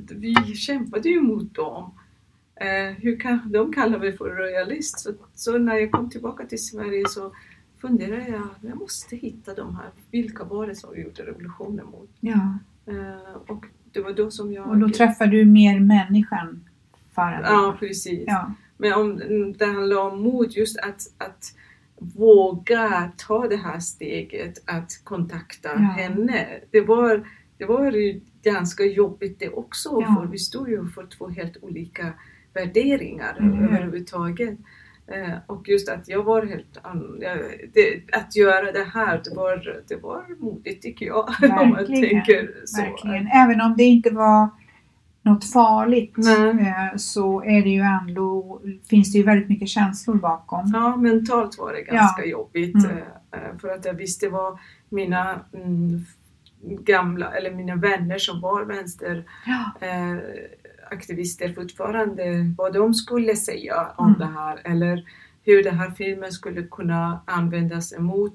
[0.09, 1.91] vi kämpade ju mot dem.
[2.55, 4.99] Eh, hur kan de kalla mig för royalist?
[4.99, 7.31] Så, så när jag kom tillbaka till Sverige så
[7.81, 12.09] funderade jag, jag måste hitta de här, vilka var det som gjorde revolutionen mot?
[12.19, 12.57] ja.
[12.85, 14.67] Eh, och det var då som jag...
[14.69, 16.69] Och då träffar du mer människan,
[17.11, 17.41] Farah.
[17.43, 18.23] Ja, precis.
[18.27, 18.53] Ja.
[18.77, 19.17] Men om
[19.57, 21.55] det handlar om mod, just att, att
[21.99, 25.79] våga ta det här steget att kontakta Ja.
[25.79, 26.47] henne.
[26.71, 30.15] Det var, det var ju ganska jobbigt det också, Ja.
[30.19, 32.13] för vi stod ju för två helt olika
[32.53, 33.63] värderingar hur?
[33.63, 34.57] överhuvudtaget.
[35.07, 36.77] Eh, och just att jag var helt
[37.21, 37.37] jag,
[37.73, 41.29] det, Att göra det här, det var, det var modigt tycker jag.
[41.41, 42.81] om man Verkligen, tänker så.
[42.81, 43.27] Verkligen.
[43.27, 44.49] Även om det inte var
[45.29, 50.71] något farligt eh, så är det ju ändå, finns det ju väldigt mycket känslor bakom.
[50.73, 52.75] Ja, mentalt var det ganska jobbigt.
[52.75, 52.97] Mm.
[53.31, 56.05] eh, För att jag visste vad mina mm,
[56.61, 59.87] gamla, eller mina vänner som var vänster Ja.
[59.87, 60.17] eh,
[60.91, 64.19] aktivister fortfarande, vad de skulle säga om Mm.
[64.19, 65.03] det här eller
[65.43, 68.33] hur den här filmen skulle kunna användas emot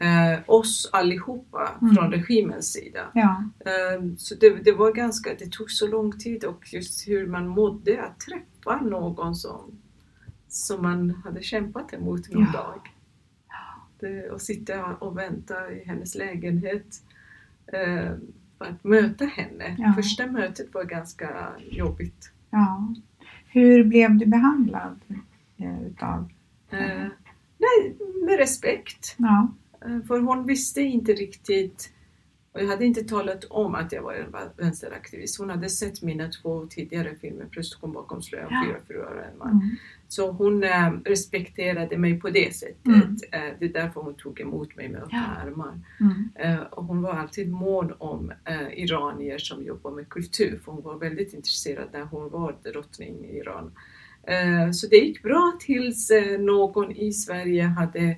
[0.00, 1.94] eh, oss allihopa Mm.
[1.94, 3.00] från regimens sida.
[3.14, 3.44] Ja.
[3.60, 7.48] Eh, så det, det var ganska, det tog så lång tid och just hur man
[7.48, 9.78] mådde att träffa någon som,
[10.48, 12.60] som man hade kämpat emot någon Ja.
[12.60, 12.80] dag.
[14.00, 17.02] Det, och sitta och vänta i hennes lägenhet
[17.66, 18.12] eh,
[18.58, 19.76] för att möta henne.
[19.78, 19.92] Ja.
[19.96, 22.30] Första mötet var ganska jobbigt.
[22.50, 22.94] ja.
[23.46, 25.00] Hur blev du behandlad
[25.56, 26.30] eh, utav?
[26.70, 27.06] Eh,
[27.58, 29.14] nej, med respekt.
[29.18, 29.48] Ja.
[29.86, 31.92] Eh, För hon visste inte riktigt
[32.54, 35.38] och jag hade inte talat om att jag var en vänsteraktivist.
[35.38, 38.64] Hon hade sett mina två tidigare filmer, Prästgården bakom slöjan, Ja.
[38.66, 39.50] Fyra fruar och en man.
[39.50, 39.76] Mm.
[40.08, 42.86] Så hon eh, respekterade mig på det sättet.
[42.86, 43.00] Mm.
[43.32, 45.80] Eh, det är därför hon tog emot mig med öppna armar.
[46.00, 46.28] Mm.
[46.34, 48.32] Eh, och hon var alltid mån om
[48.72, 53.36] iranier som jobbar med kultur, för hon var väldigt intresserad när hon var drottning i
[53.38, 53.72] Iran.
[54.72, 58.16] Så det gick bra tills någon i Sverige hade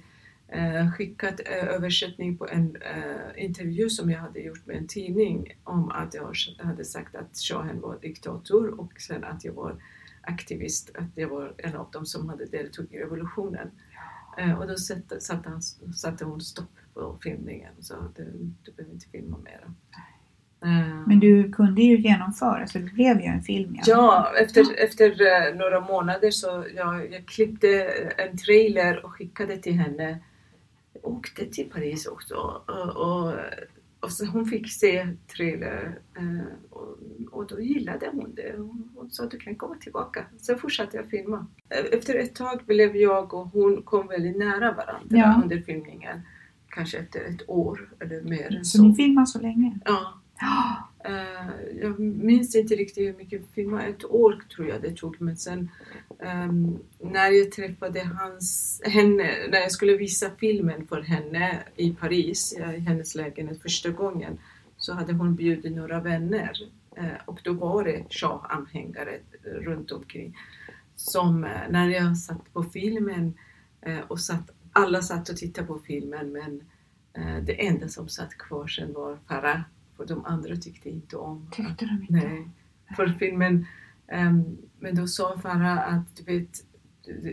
[0.96, 5.90] skickat eh, översättning på en eh, intervju som jag hade gjort med en tidning om
[5.90, 9.76] att jag hade sagt att shahen var diktator och sen att jag var
[10.20, 13.70] aktivist, att jag var en av dem som hade deltagit i revolutionen.
[14.38, 15.62] Eh, och då satte, satte, han,
[15.92, 19.74] satte hon stopp på filmningen och sa att du, du behöver inte filma mera.
[20.64, 23.78] Eh, Men du kunde ju genomföra så det blev ju en film.
[23.86, 27.84] Ja, efter, efter eh, några månader så jag, jag klippte
[28.16, 30.18] en trailer och skickade till henne.
[31.04, 33.32] Åkte till Paris också och, och,
[34.00, 36.98] och så hon fick se trailer eh, och,
[37.30, 38.54] och då gillade hon det.
[38.56, 40.26] Hon, hon sa du kan komma tillbaka.
[40.38, 41.46] Sen fortsatte jag filma.
[41.68, 45.40] Eh, Efter ett tag blev jag och hon kom väldigt nära varandra Ja.
[45.42, 46.20] under filmningen.
[46.68, 48.82] Kanske efter ett år eller mer Så så.
[48.82, 49.78] ni filmade så länge?
[49.84, 50.14] Ja.
[51.08, 55.20] Uh, jag minns inte riktigt hur mycket filmer, ett år tror jag det tog.
[55.20, 55.70] Men sen
[56.18, 62.52] um, när jag träffade hans, henne, när jag skulle visa filmen för henne i Paris,
[62.52, 64.38] i hennes lägenhet första gången,
[64.76, 66.52] så hade hon bjudit några vänner.
[66.98, 70.36] Uh, och då var det Shah-anhängare runt omkring.
[70.96, 73.34] Som uh, när jag satt på filmen
[74.08, 76.62] och satt, alla satt och tittade på filmen men
[77.46, 79.60] det enda som satt kvar sen var Farah.
[79.96, 82.26] För de andra tyckte inte om Tyckte de inte?
[82.28, 82.48] Nej,
[82.96, 83.66] för filmen.
[84.08, 86.64] ehm, men då sa Farah att du vet,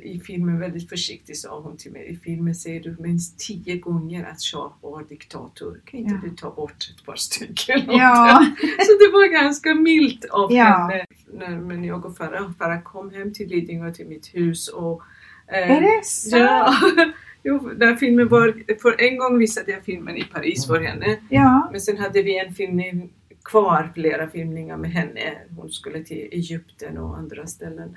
[0.04, 4.26] i filmen väldigt försiktigt sa hon till mig, i filmen säger du minst tio gånger
[4.26, 5.82] att Shah var diktator.
[5.86, 6.30] Kan inte Ja.
[6.30, 7.82] du ta bort ett par stycken?
[7.88, 8.46] Ja.
[8.62, 10.64] Så det var ganska milt av Ja.
[10.92, 11.06] henne.
[11.34, 15.02] När, men jag och Farah, Farah kom hem till Lidingö, till mitt hus och
[15.48, 16.42] eh, Är det sant?
[16.42, 16.74] Ja.
[17.44, 21.18] Jo, den filmen var, för en gång visade jag filmen i Paris för henne.
[21.30, 21.68] Ja.
[21.72, 25.34] Men sen hade vi en filmning kvar, flera filmningar med henne.
[25.58, 27.96] Hon skulle till Egypten och andra ställen.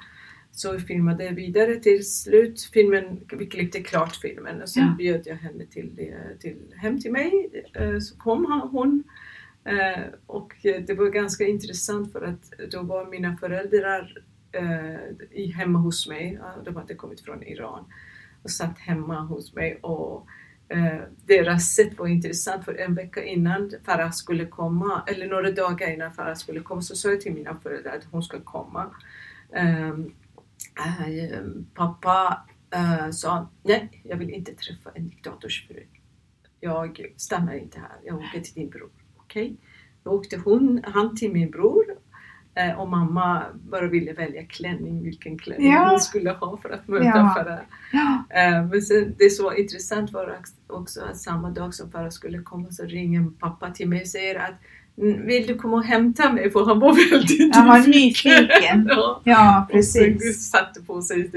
[0.53, 2.71] Så vi filmade vidare till slut.
[2.73, 4.95] Filmen, vi klippte klart filmen och sen Ja.
[4.99, 5.91] bjöd jag henne till,
[6.41, 7.63] till, hem till mig.
[7.75, 9.05] Eh, Så kom hon.
[9.65, 14.19] Eh, Och det var ganska intressant för att då var mina föräldrar
[14.53, 16.39] eh, hemma hos mig.
[16.65, 17.85] De hade kommit från Iran
[18.45, 20.27] och satt hemma hos mig och
[20.69, 25.91] eh, deras sätt var intressant för en vecka innan Farah skulle komma, eller några dagar
[25.91, 28.95] innan Farah skulle komma, så sa jag till mina föräldrar att hon ska komma.
[29.51, 30.15] Um,
[30.77, 31.41] äh,
[31.75, 35.87] pappa äh, sa nej, jag vill inte träffa en diktators fru.
[36.61, 38.91] Jag stannar inte här, jag åker till din bror.
[39.17, 39.45] Okej?
[39.45, 39.57] Okay?
[40.03, 41.85] Då åkte hon, han till min bror
[42.79, 45.89] och mamma bara ville välja klänning, vilken klänning ja.
[45.91, 47.35] hon skulle ha för att möta ja.
[47.37, 47.59] Farah.
[47.93, 48.25] Ja.
[48.41, 50.37] Eh, men sen, det som var intressant var
[50.67, 54.39] också att samma dag som Farah skulle komma så ringer pappa till mig och säger
[54.39, 54.55] att
[54.97, 56.51] vill du komma och hämta mig?
[56.51, 58.87] För han var väldigt Han var nyfiken.
[58.89, 59.21] ja.
[59.25, 60.29] ja, precis.
[60.29, 61.31] Och satte på sig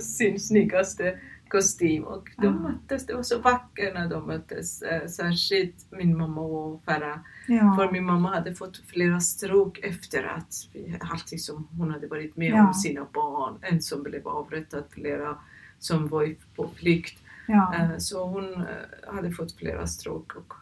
[0.00, 1.14] sin snyggaste
[1.48, 2.62] kostym och de mm.
[2.62, 3.06] möttes.
[3.06, 4.82] Det var så vackert när de möttes.
[4.82, 7.18] Eh, särskilt min mamma och Farah.
[7.46, 7.74] Ja.
[7.76, 10.54] För min mamma hade fått flera stråk efter att
[11.00, 12.66] allting som hon hade varit med ja.
[12.66, 13.58] om sina barn.
[13.62, 15.38] En som blev avrättad, flera
[15.78, 17.22] som var på flykt.
[17.46, 17.74] Ja.
[17.74, 20.54] Eh, så hon eh, hade fått flera stråk och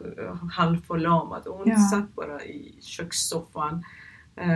[0.51, 1.47] halvförlamad.
[1.47, 1.77] Och hon ja.
[1.77, 3.83] satt bara i kökssoffan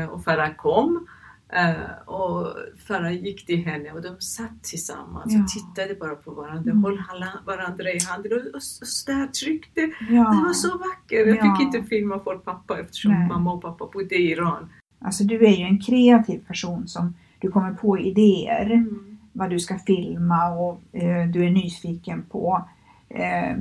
[0.09, 1.07] och Farah kom
[1.55, 2.55] Uh, och
[2.87, 5.43] Farah gick till henne och de satt tillsammans ja.
[5.43, 6.83] och tittade bara på varandra, mm.
[6.83, 9.81] höll varandra i handen och, och, och sådär tryckte.
[10.09, 10.31] Ja.
[10.31, 11.27] Det var så vackert.
[11.27, 13.27] Jag fick inte filma för pappa eftersom Nej.
[13.27, 14.69] mamma och pappa bodde i Iran.
[14.99, 19.17] Alltså du är ju en kreativ person som du kommer på idéer mm.
[19.33, 22.67] vad du ska filma och eh, du är nyfiken på
[23.09, 23.57] eh,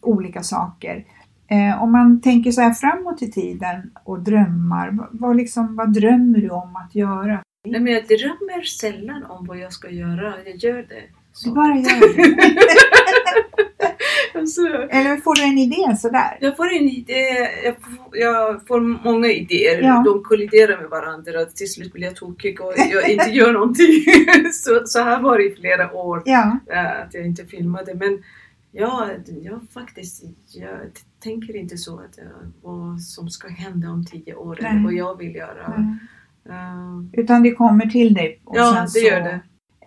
[0.00, 1.04] olika saker.
[1.52, 6.38] Eh, om man tänker så här framåt i tiden och drömmar, vad, liksom, vad drömmer
[6.38, 7.42] du om att göra?
[7.68, 11.02] Nej, men jag drömmer sällan om vad jag ska göra, jag gör det.
[11.32, 11.48] Så.
[11.48, 12.58] Du bara gör det?
[14.38, 16.38] alltså, Eller får du en idé sådär?
[16.40, 20.02] Jag får en idé, jag får, jag får många idéer, ja.
[20.06, 21.44] de kolliderar med varandra.
[21.44, 24.04] Till slut blir jag tokig och jag inte gör någonting.
[24.52, 26.58] så, så här var det i flera år, ja.
[26.72, 27.94] Eh, att jag inte filmade.
[27.94, 28.22] Men
[28.74, 29.10] Ja,
[29.42, 30.78] jag faktiskt jag
[31.22, 32.18] tänker inte så att
[32.62, 34.70] vad som ska hända om tio år Nej.
[34.70, 35.98] eller vad jag vill göra.
[36.48, 38.40] Uh, Utan det kommer till dig?
[38.52, 39.40] ja, det så, gör det.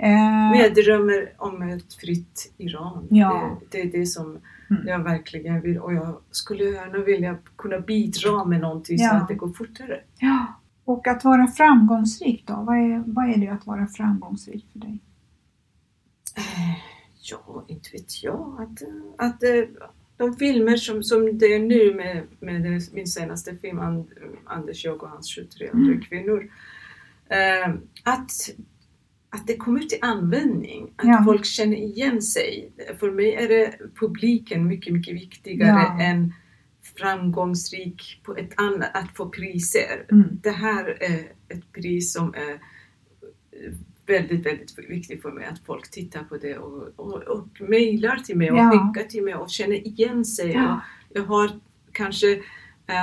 [0.04, 3.08] Uh, Men jag drömmer om ett fritt Iran.
[3.10, 3.58] Ja.
[3.71, 4.38] Det, det är det som
[4.69, 4.88] mm.
[4.88, 9.10] jag verkligen vill och jag skulle gärna vilja kunna bidra med någonting ja.
[9.10, 10.02] så att det går fortare.
[10.19, 10.48] Ja.
[10.86, 12.54] Och att vara framgångsrik då?
[12.54, 15.00] Vad är, vad är det att vara framgångsrik för dig?
[16.38, 16.95] Uh,
[17.32, 18.62] Ja, inte vet jag.
[18.62, 18.82] Att,
[19.17, 19.63] att eh,
[20.17, 23.80] de filmer som, som det är nu med, med min senaste film
[24.45, 26.01] Anders, jag och hans 23 andra mm.
[26.01, 26.51] kvinnor.
[27.30, 27.69] Eh,
[28.04, 28.32] att,
[29.30, 31.21] att det kommer till användning, att ja.
[31.25, 32.71] folk känner igen sig.
[32.99, 36.01] För mig är det publiken mycket, mycket viktigare ja.
[36.01, 36.34] än
[36.97, 40.06] framgångsrik på ett annat, att få priser.
[40.12, 40.39] Mm.
[40.43, 42.60] Det här är ett pris som är
[44.06, 48.38] väldigt, väldigt viktigt för mig att folk tittar på det och, och, och mejlar till
[48.38, 48.72] mig och ja.
[48.72, 50.52] skickar till mig och känner igen sig.
[50.52, 50.82] Ja.
[51.10, 51.60] jag har
[51.91, 52.36] kanske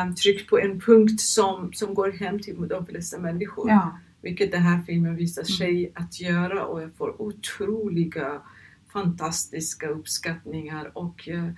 [0.05, 3.71] um, tryckt på en punkt som, som går hem till de flesta människor.
[3.71, 3.99] Ja.
[4.23, 5.47] Vilket den här filmen visar mm.
[5.47, 8.43] sig att göra och jag får otroliga
[8.93, 11.51] fantastiska uppskattningar och uh,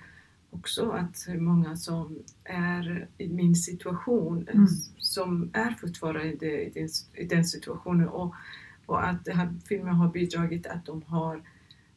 [0.49, 4.67] också att många som är i min situation mm.
[4.97, 8.35] som är fortfarande i den, i den situationen och
[8.85, 11.41] och att den här filmen har bidragit till att de har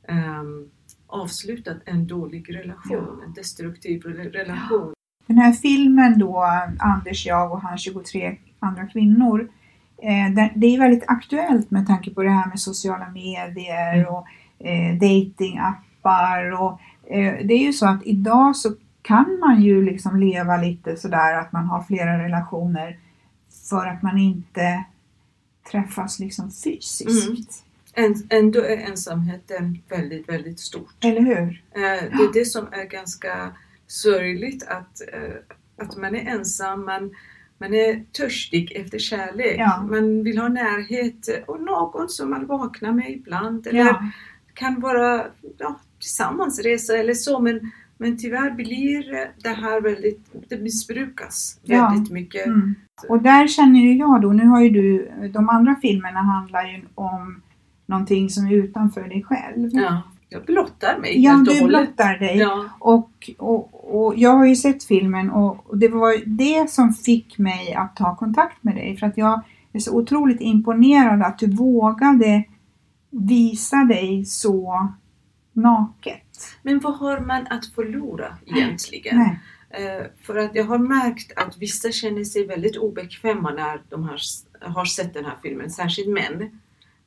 [0.08, 0.70] um,
[1.06, 3.24] avslutat en dålig relation, ja.
[3.26, 4.94] en destruktiv relation.
[5.26, 6.44] Den här filmen då,
[6.78, 9.48] Anders, jag och hans 23 andra kvinnor,
[10.02, 14.06] eh, det är väldigt aktuellt med tanke på det här med sociala medier mm.
[14.06, 14.26] och
[14.58, 20.20] eh, datingappar och eh, det är ju så att idag så kan man ju liksom
[20.20, 22.98] leva lite sådär att man har flera relationer
[23.70, 24.84] för att man inte
[25.70, 27.64] träffas liksom fysiskt.
[27.94, 28.14] Mm.
[28.28, 31.04] Ändå är ensamheten väldigt, väldigt stort.
[31.04, 31.62] Eller hur?
[31.74, 31.80] Eh,
[32.18, 33.52] det är det som är ganska
[33.86, 37.14] sorgligt att, eh, att man är ensam, man,
[37.58, 39.56] man är törstig efter kärlek.
[39.58, 39.82] Ja.
[39.90, 43.66] Man vill ha närhet och någon som man vaknar med ibland.
[43.66, 44.10] Eller ja.
[44.54, 45.26] kan vara
[45.58, 52.10] ja, tillsammans resa eller så men, men tyvärr blir det här väldigt, det missbrukas väldigt
[52.10, 52.46] mycket.
[52.46, 52.74] Mm.
[53.08, 56.82] Och där känner ju jag då, nu har ju du, de andra filmerna handlar ju
[56.94, 57.42] om
[57.86, 59.68] någonting som är utanför dig själv.
[59.72, 62.36] Ja, jag blottar mig Ja, du blottar dig.
[62.36, 62.64] Ja.
[62.78, 67.74] Och, och, och jag har ju sett filmen och det var det som fick mig
[67.74, 69.42] att ta kontakt med dig för att jag
[69.72, 72.44] är så otroligt imponerad att du vågade
[73.10, 74.88] visa dig så
[75.52, 76.27] naket.
[76.62, 79.16] Men vad har man att förlora egentligen?
[79.18, 79.38] Nej.
[79.70, 84.18] Eh, för att jag har märkt att vissa känner sig väldigt obekväma när de har,
[84.60, 86.60] har sett den här filmen, särskilt män.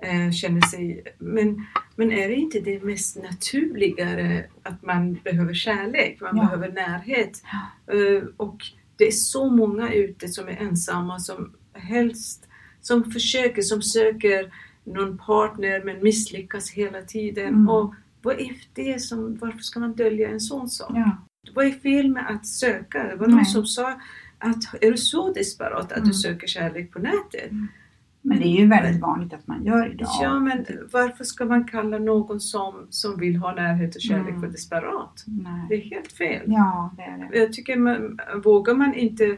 [0.04, 1.66] Eh, känner sig, men
[1.96, 6.44] Men är det inte det mest naturligare att man behöver kärlek, man Ja.
[6.44, 7.44] behöver närhet?
[7.88, 8.58] Eh, och
[8.98, 12.48] det är så många ute som är ensamma som helst,
[12.82, 14.54] som försöker, som söker
[14.84, 17.48] någon partner men misslyckas hela tiden.
[17.48, 17.70] Mm.
[17.70, 20.92] Och vad är det som, varför ska man dölja en sån sak?
[20.94, 21.18] Ja.
[21.56, 23.04] Vad är fel med att söka?
[23.04, 23.46] Det var någon Nej.
[23.46, 23.90] som sa
[24.38, 26.08] att är du så desperat att Mm.
[26.08, 27.52] du söker kärlek på nätet?
[28.24, 30.08] Men det är ju väldigt vanligt att man gör idag.
[30.22, 34.42] Ja, men varför ska man kalla någon som, som vill ha närhet och kärlek Mm.
[34.42, 35.24] för desperat?
[35.26, 35.80] Det Nej.
[35.80, 36.42] är helt fel.
[36.46, 37.38] Ja, det är det.
[37.38, 39.38] Jag tycker man, vågar man inte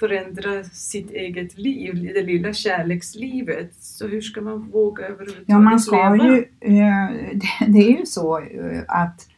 [0.00, 5.80] förändra sitt eget liv, det lilla kärlekslivet, så hur ska man våga överhuvudtaget Ja, man
[5.80, 6.24] ska leva?
[6.28, 6.38] ju...
[6.60, 7.38] eh,
[7.68, 9.28] det, är ju så eh, att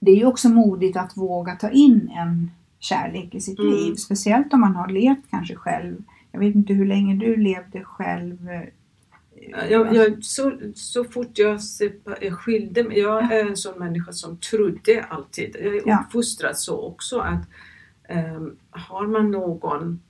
[0.00, 3.70] det är ju också modigt att våga ta in en kärlek i sitt Mm.
[3.72, 3.94] liv.
[3.94, 5.96] Speciellt om man har levt kanske själv.
[6.32, 8.48] Jag vet inte hur länge du levde själv.
[8.50, 8.62] eh,
[9.70, 11.58] Jag, jag, så, så fort jag,
[12.32, 16.04] skilde mig, jag är en sån människa som trodde alltid, jag är Ja.
[16.06, 17.42] uppfostrad så också att
[18.70, 20.00] har man någon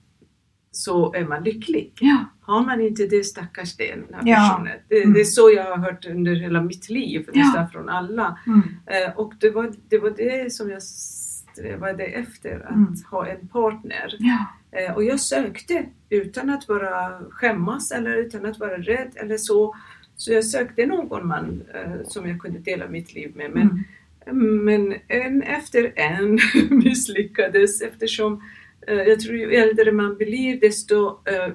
[0.70, 1.92] så är man lycklig.
[2.00, 4.36] Ja, Har man inte det stackars den här Ja.
[4.36, 4.78] personen.
[4.88, 5.12] Det, Mm.
[5.14, 8.38] det är så jag har hört under hela mitt liv, nästan från alla.
[8.46, 12.94] mm, Eh, och det var, det var det som jag strävade efter, att Mm.
[13.10, 14.16] ha en partner.
[14.18, 14.46] ja,
[14.78, 19.74] Eh, och jag sökte utan att vara skämmas eller utan att vara rädd eller så.
[20.16, 23.50] Så jag sökte någon man eh, som jag kunde dela mitt liv med.
[23.50, 23.84] Men, mm,
[24.32, 26.38] men en efter en
[26.70, 28.42] misslyckades eftersom
[28.86, 31.48] eh, jag tror ju äldre man blir desto eh,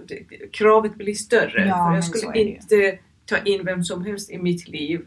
[0.51, 1.67] kravet blir större.
[1.67, 5.01] Ja, jag skulle inte ta in vem som helst i mitt liv.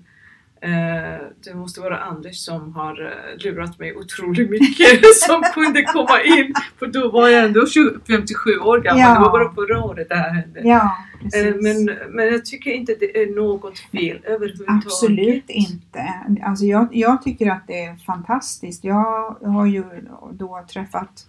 [0.62, 6.22] Eh, Det måste vara Anders som har eh, lurat mig otroligt mycket som kunde komma
[6.22, 6.54] in.
[6.78, 9.00] För då var jag ändå 20 57 år gammal.
[9.00, 9.14] Ja.
[9.14, 10.60] Det var bara förra året det här hände.
[10.64, 10.96] ja
[11.34, 11.54] Eh.
[11.60, 14.84] Men, men jag tycker inte det är något fel överhuvudtaget.
[14.84, 16.14] Absolut inte.
[16.42, 18.84] Alltså jag, jag tycker att det är fantastiskt.
[18.84, 19.84] Jag har ju
[20.32, 21.26] då träffat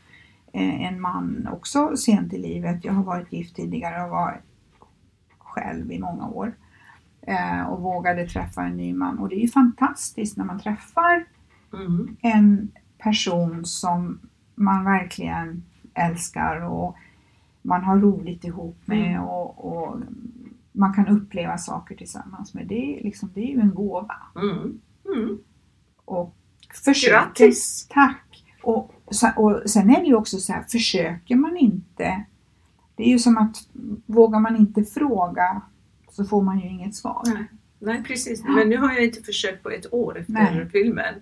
[0.54, 2.86] en man också sent i livet.
[2.86, 4.42] Jag har varit gift tidigare och var
[5.40, 6.54] själv i många år.
[7.28, 9.20] Eh, och vågade träffa en ny man.
[9.20, 11.26] Och det är ju fantastiskt när man träffar
[11.74, 12.18] Mm.
[12.22, 14.20] en person som
[14.56, 15.64] man verkligen
[15.94, 16.96] älskar och
[17.62, 19.24] man har roligt ihop med Mm.
[19.24, 19.98] och, och
[20.72, 22.68] man kan uppleva saker tillsammans med.
[22.68, 24.16] Det är, liksom, det är ju en gåva.
[24.36, 24.80] Mm.
[25.16, 25.38] Mm.
[26.06, 26.36] Och
[26.86, 27.88] försöker, Grattis!
[27.90, 28.44] Tack!
[28.64, 28.92] Och,
[29.36, 32.24] och sen är det ju också så här, försöker man inte,
[32.96, 33.68] det är ju som att
[34.06, 35.62] vågar man inte fråga
[36.16, 37.22] så får man ju inget svar.
[37.26, 37.46] Nej.
[37.80, 40.70] Nej precis, men nu har jag inte försökt på ett år efter Nej.
[40.72, 41.14] filmen.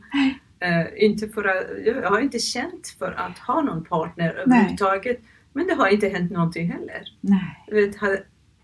[0.59, 5.21] Eh, inte för att, jag har inte känt för att ha någon partner överhuvudtaget.
[5.53, 7.03] Men det har inte hänt någonting heller.
[7.21, 7.65] Nej.
[7.71, 7.95] Vet,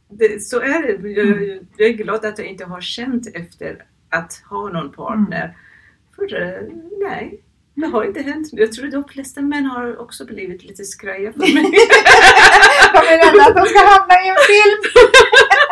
[0.10, 1.10] det, så är det.
[1.10, 5.44] Jag, jag är glad att jag inte har känt efter att ha någon partner.
[5.44, 5.56] Mm.
[6.16, 6.62] För eh,
[7.10, 7.42] nej,
[7.74, 8.50] det har inte hänt.
[8.52, 11.72] Jag tror de flesta män har också blivit lite skraja för mig.
[12.94, 14.82] De är rädda att de ska hamna i en film.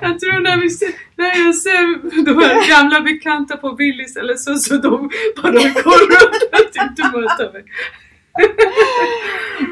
[0.00, 4.34] Jag tror när, vi ser, när jag ser de här gamla bekanta på Willys eller
[4.34, 5.10] så, så de
[5.42, 7.64] bara går runt och inte möta mig.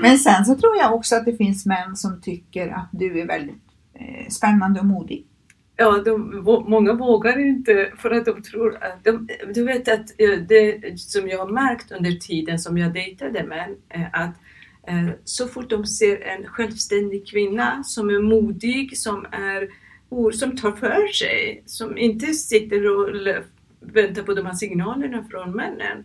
[0.01, 3.27] Men sen så tror jag också att det finns män som tycker att du är
[3.27, 3.63] väldigt
[3.95, 5.27] eh, spännande och modig.
[5.77, 9.05] Ja, de, många vågar inte för att de tror att...
[9.05, 13.45] De, du vet att eh, det som jag har märkt under tiden som jag dejtade
[13.45, 14.35] män, är att
[14.89, 19.69] eh, så fort de ser en självständig kvinna som är modig, som, är,
[20.15, 23.09] or- som tar för sig, som inte sitter och
[23.81, 26.05] väntar på de här signalerna från männen.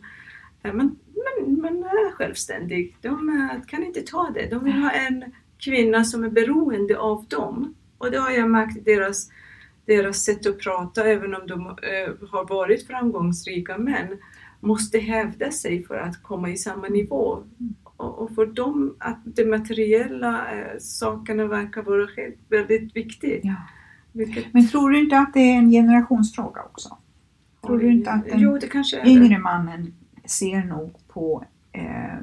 [0.63, 2.95] Man Men, men, men är självständig.
[3.01, 4.47] De eh, kan inte ta det.
[4.49, 5.23] De vill ha en
[5.57, 7.75] kvinna som är beroende av dem.
[7.97, 9.31] Och det har jag märkt i deras,
[9.85, 14.17] deras sätt att prata, även om de eh, har varit framgångsrika män,
[14.59, 17.43] måste hävda sig för att komma i samma nivå.
[17.83, 22.07] Och, och för dem att de materiella eh, sakerna verkar vara
[22.49, 23.41] väldigt viktigt.
[23.43, 23.55] Ja.
[24.11, 26.97] Vilket, Men tror du inte att det är en generationsfråga också?
[27.65, 28.59] Tror du inte att den Jo,
[29.05, 29.93] yngre mannen
[30.25, 32.17] ser nog på eh,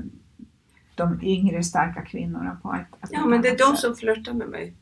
[0.94, 3.78] de yngre starka kvinnorna på ett, ett Ja, men det är de sätt.
[3.78, 4.74] som flörtar med mig.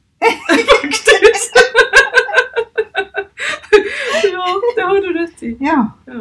[0.82, 1.54] Faktiskt.
[4.32, 5.56] ja, det har du rätt i.
[5.60, 6.12] Ja, Ja.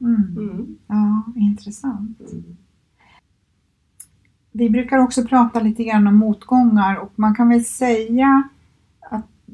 [0.00, 0.36] mm.
[0.36, 0.78] Mm.
[0.86, 2.20] ja intressant.
[2.20, 2.56] Mm.
[4.52, 8.48] Vi brukar också prata lite grann om motgångar och man kan väl säga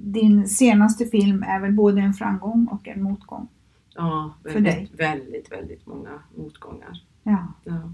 [0.04, 3.48] din senaste film är väl både en framgång och en motgång.
[3.94, 4.88] Ja, För väldigt, dig?
[4.96, 7.02] väldigt, väldigt många motgångar.
[7.22, 7.92] Ja, Ja.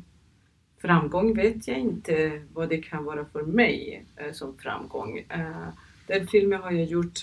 [0.78, 5.18] Framgång vet jag inte vad det kan vara för mig eh, som framgång.
[5.28, 5.68] Eh,
[6.06, 7.18] den filmen har jag gjort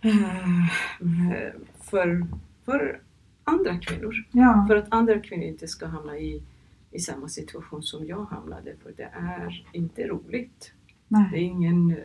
[0.00, 2.26] eh, för,
[2.64, 3.00] för
[3.44, 4.14] andra kvinnor.
[4.32, 4.64] Ja.
[4.68, 6.42] För att andra kvinnor inte ska hamna i,
[6.90, 8.74] i samma situation som jag hamnade.
[8.82, 10.72] För det är inte roligt.
[11.08, 11.40] Det är Nej.
[11.42, 11.96] ingen eh,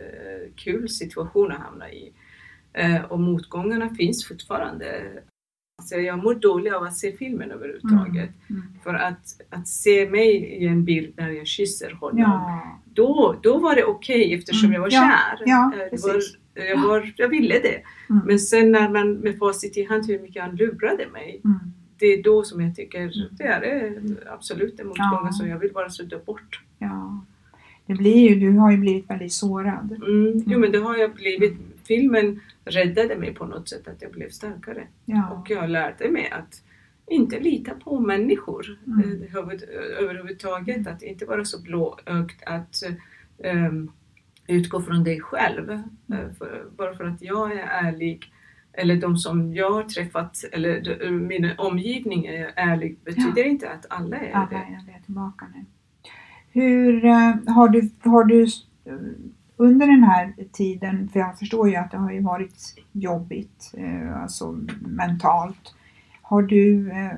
[0.56, 2.14] kul situation att hamna i.
[2.74, 5.04] Eh, och motgångarna finns fortfarande.
[5.82, 8.30] Alltså jag mår dåligt av att se filmen överhuvudtaget.
[8.50, 8.62] Mm.
[8.84, 12.62] För att, att se mig i en bild när jag kysser honom, Ja.
[12.86, 14.74] då, då var det okej eftersom Mm.
[14.74, 15.02] jag var Ja,
[15.38, 15.44] kär.
[15.46, 16.38] ja, Eh, det precis.
[16.56, 17.82] var, jag, var, jag ville det.
[18.10, 18.22] Mm.
[18.26, 21.60] Men sen när man med facit i hand hur mycket han lurade mig, Mm.
[21.98, 24.02] det är då som jag tycker det är
[24.34, 25.32] absolut en motgångar Ja.
[25.32, 26.62] som jag vill bara sudda bort.
[27.92, 27.96] Ja.
[27.98, 29.92] Det blir ju, du har ju blivit väldigt sårad.
[29.92, 30.44] Mm.
[30.48, 31.54] Jo men det har jag blivit.
[31.84, 34.88] Filmen räddade mig på något sätt att jag blev starkare.
[35.06, 35.30] Ja.
[35.30, 36.64] Och jag lärde mig att
[37.08, 39.00] inte lita på människor Mm.
[39.00, 39.64] eh, huvud,
[40.00, 40.88] överhuvudtaget.
[40.88, 42.76] Att inte vara så blåögd att
[43.44, 43.92] ehm,
[44.48, 45.70] utgå från dig själv.
[45.70, 45.84] Mm.
[46.14, 48.32] Eh, för, bara för att jag är ärlig
[48.74, 53.86] eller de som jag har träffat eller de, min omgivning är ärlig betyder inte att
[53.90, 54.56] alla är Alla det.
[54.56, 55.66] är det tillbaka nu.
[56.52, 58.48] Hur eh, har du, har du
[59.58, 64.22] under den här tiden, för jag förstår ju att det har ju varit jobbigt, eh,
[64.22, 65.76] alltså mentalt.
[66.22, 67.18] Har du, eh,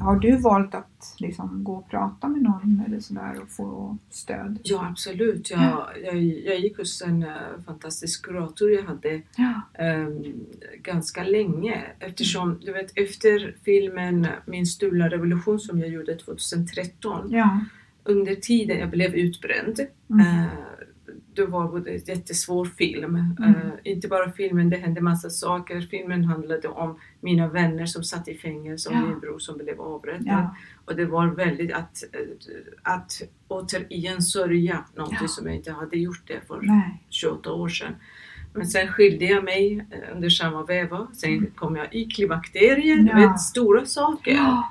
[0.00, 4.58] har du valt att liksom gå och prata med någon eller sådär och få stöd?
[4.62, 5.50] Ja absolut.
[5.50, 5.88] Jag, Ja.
[6.04, 7.24] jag, jag gick hos en
[7.66, 9.62] fantastisk kurator jag hade Ja.
[9.84, 10.24] ehm,
[10.82, 17.60] ganska länge eftersom du vet efter filmen Min stulna revolution som jag gjorde 2013 Ja.
[18.08, 19.80] Under tiden jag blev utbränd
[20.10, 20.26] Mm.
[20.26, 20.46] eh,
[21.34, 23.14] det var en jättesvår film.
[23.16, 23.54] Mm.
[23.54, 25.80] Eh, inte bara filmen, det hände massa saker.
[25.80, 29.06] Filmen handlade om mina vänner som satt i fängelse och Ja.
[29.06, 30.22] min bror som blev avrättad.
[30.26, 30.56] Ja.
[30.84, 32.20] Och det var väldigt att, eh,
[32.82, 35.28] att återigen sörja någonting Ja.
[35.28, 37.02] som jag inte hade gjort det för Nej.
[37.08, 37.92] 28 år sedan.
[38.58, 41.06] Men sen skilde jag mig eh, under samma veva.
[41.12, 41.50] Sen Mm.
[41.56, 43.06] kom jag i klimakteriet.
[43.10, 43.16] Ja.
[43.16, 44.32] Vet, stora saker.
[44.32, 44.64] Ja.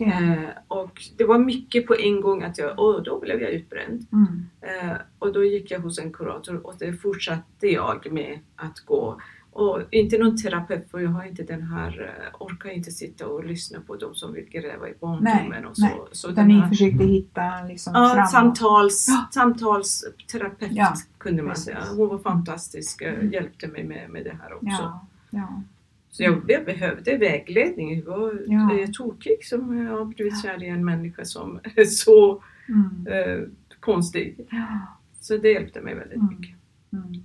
[0.00, 4.06] Eh, och det var mycket på en gång att jag, och då blev jag utbränd.
[4.12, 4.46] Mm.
[4.60, 9.20] Eh, och då gick jag hos en kurator och det fortsatte jag med att gå.
[9.60, 12.00] Och inte någon terapeut för jag har inte den här,
[12.30, 15.82] eh, orkar inte sitta och lyssna på de som vill gräva i barndomen och så.
[15.82, 16.00] nej.
[16.12, 18.30] så Utan den ni här- försökte hitta liksom Ja, framåt.
[18.30, 19.28] samtals, Ja.
[19.32, 21.64] samtalsterapeut Ja, kunde man precis.
[21.64, 21.78] säga.
[21.96, 23.32] Hon var fantastisk, eh, Mm.
[23.32, 24.66] hjälpte mig med, med det här också.
[24.68, 25.62] Ja, ja.
[26.10, 27.98] Så jag, jag behövde vägledning.
[28.06, 28.74] Jag var Ja.
[28.74, 33.06] jag tokig som jag har blivit kär i en människa som är så Mm.
[33.06, 33.48] eh,
[33.80, 34.36] konstig.
[34.50, 34.66] Ja.
[35.20, 36.28] Så det hjälpte mig väldigt Mm.
[36.38, 36.56] mycket.
[36.92, 37.22] Mm.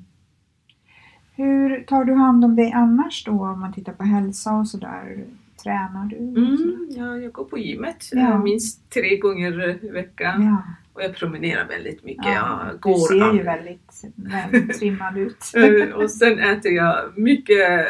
[1.36, 5.23] Hur tar du hand om dig annars då om man tittar på hälsa och sådär?
[5.63, 6.17] Tränar du?
[6.17, 8.19] Mm, ja, jag går på gymmet Ja.
[8.33, 10.63] eh, minst tre gånger i veckan Ja.
[10.93, 12.25] och jag promenerar väldigt mycket.
[12.25, 15.51] Ja, Jag du går ser ju väldigt, väldigt trimmad ut.
[15.55, 17.86] Eh, och sen äter jag mycket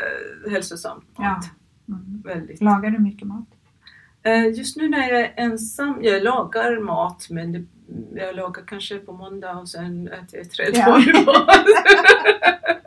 [0.52, 1.24] hälsosamt Ja.
[1.24, 1.46] mat.
[1.90, 2.22] Mm.
[2.26, 2.62] Väldigt.
[2.62, 3.46] Lagar du mycket mat?
[4.24, 7.64] Eh, Just nu när jag är ensam, jag lagar mat men det,
[8.16, 11.02] jag lagar kanske på måndag och sen äter jag tre Ja.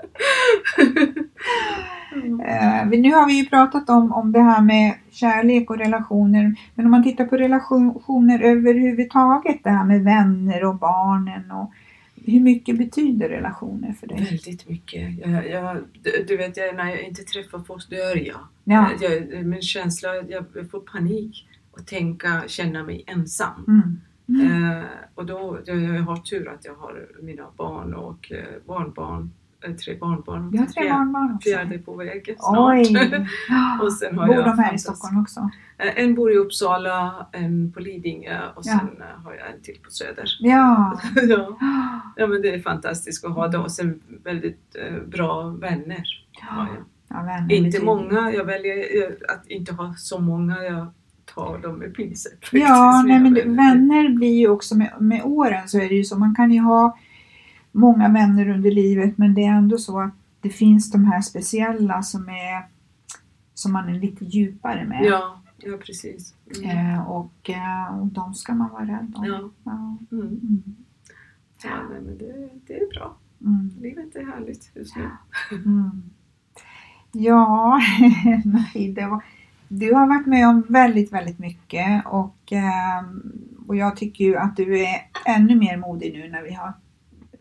[2.47, 6.55] Eh, vi- nu har vi ju pratat om, om det här med kärlek och relationer.
[6.75, 11.51] Men om man tittar på relationer överhuvudtaget, det här med vänner och barnen.
[11.51, 11.73] Och,
[12.27, 14.17] hur mycket betyder relationer för dig?
[14.17, 15.19] Väldigt mycket.
[15.27, 15.77] Jag, jag,
[16.29, 18.37] du- vet, jag, när jag inte träffar folk dör jag.
[18.65, 18.91] Ja.
[19.01, 19.45] jag.
[19.47, 23.65] Min känsla, jag får panik och tänka, känna mig ensam.
[24.29, 24.73] Mm.
[24.73, 29.31] Eh, och då, jag, jag har tur att jag har mina barn och eh, barnbarn,
[29.85, 30.51] tre barnbarn.
[30.51, 31.49] Vi har tre barnbarn också.
[31.49, 32.75] Fjärde är på väg snart.
[32.75, 33.27] Oj!
[33.83, 35.51] Och sen har Bor jag de här i Stockholm också?
[35.79, 38.79] Eh, En bor i Uppsala, en på Lidingö och Ja.
[38.79, 40.25] sen eh, har jag en till på Söder.
[40.41, 41.01] Ja.
[41.29, 41.59] ja.
[42.17, 46.05] ja, men det är fantastiskt att ha dem och sen väldigt eh, bra vänner.
[46.41, 46.67] jag.
[47.09, 50.63] ja vänner Inte många, jag väljer eh, att inte ha så många.
[50.65, 50.87] Jag
[51.35, 52.39] tar dem med pincet.
[52.53, 56.05] Ja, nej, men det, vänner blir ju också med, med åren så är det ju
[56.05, 56.19] så.
[56.19, 56.99] Man kan ju ha
[57.73, 62.03] många vänner under livet men det är ändå så att det finns de här speciella
[62.03, 62.79] som är
[63.55, 65.05] som man är lite djupare med.
[65.05, 66.35] Ja, ja precis.
[66.57, 66.95] Mm.
[66.95, 69.25] Eh, och, eh, och de ska man vara rädd om.
[69.25, 69.51] Ja.
[69.65, 69.97] Ja.
[70.13, 70.27] Mm.
[70.27, 70.63] Mm.
[71.65, 73.17] Ja, men det, det är bra.
[73.41, 73.71] Mm.
[73.81, 75.11] Livet är härligt just nu.
[75.51, 76.03] Mm.
[77.13, 77.81] Ja,
[78.45, 79.25] nej, det var,
[79.69, 83.33] du har varit med om väldigt, väldigt mycket och, ehm,
[83.67, 84.97] och jag tycker ju att du är
[85.27, 86.73] ännu mer modig nu när vi har,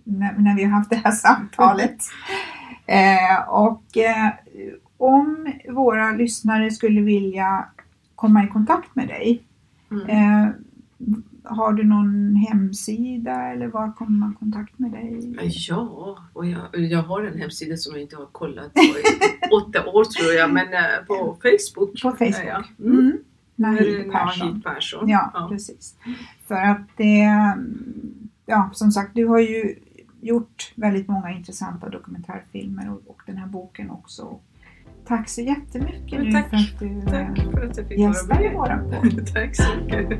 [0.08, 1.98] när, när vi har haft det här samtalet.
[2.90, 4.30] Eh, och eh,
[4.98, 7.66] om våra lyssnare skulle vilja
[8.16, 9.44] komma i kontakt med dig,
[9.92, 10.10] Mm.
[10.10, 10.50] eh,
[11.44, 15.36] har du någon hemsida eller var kommer man i kontakt med dig?
[15.70, 18.94] Ja, och jag, jag har en hemsida som jag inte har kollat på i
[19.52, 22.02] åtta år tror jag, men eh, på Facebook.
[22.02, 22.46] På Facebook?
[22.48, 22.64] Ja.
[22.80, 22.98] Mm.
[23.00, 23.18] Mm.
[23.56, 24.48] Nahid Persson.
[24.48, 25.10] Nahid Persson.
[25.10, 25.48] Ja, Ja.
[25.52, 25.96] precis.
[26.48, 27.30] För att det,
[28.46, 29.76] ja som sagt, du har ju
[30.22, 34.40] gjort väldigt många intressanta dokumentärfilmer och, och den här boken också.
[35.08, 38.00] Tack så jättemycket Men nu tack, för att du Tack eh, för att jag fick
[38.00, 38.84] gästade vara med.
[38.84, 39.28] våran podd.
[39.34, 40.20] Tack så mycket.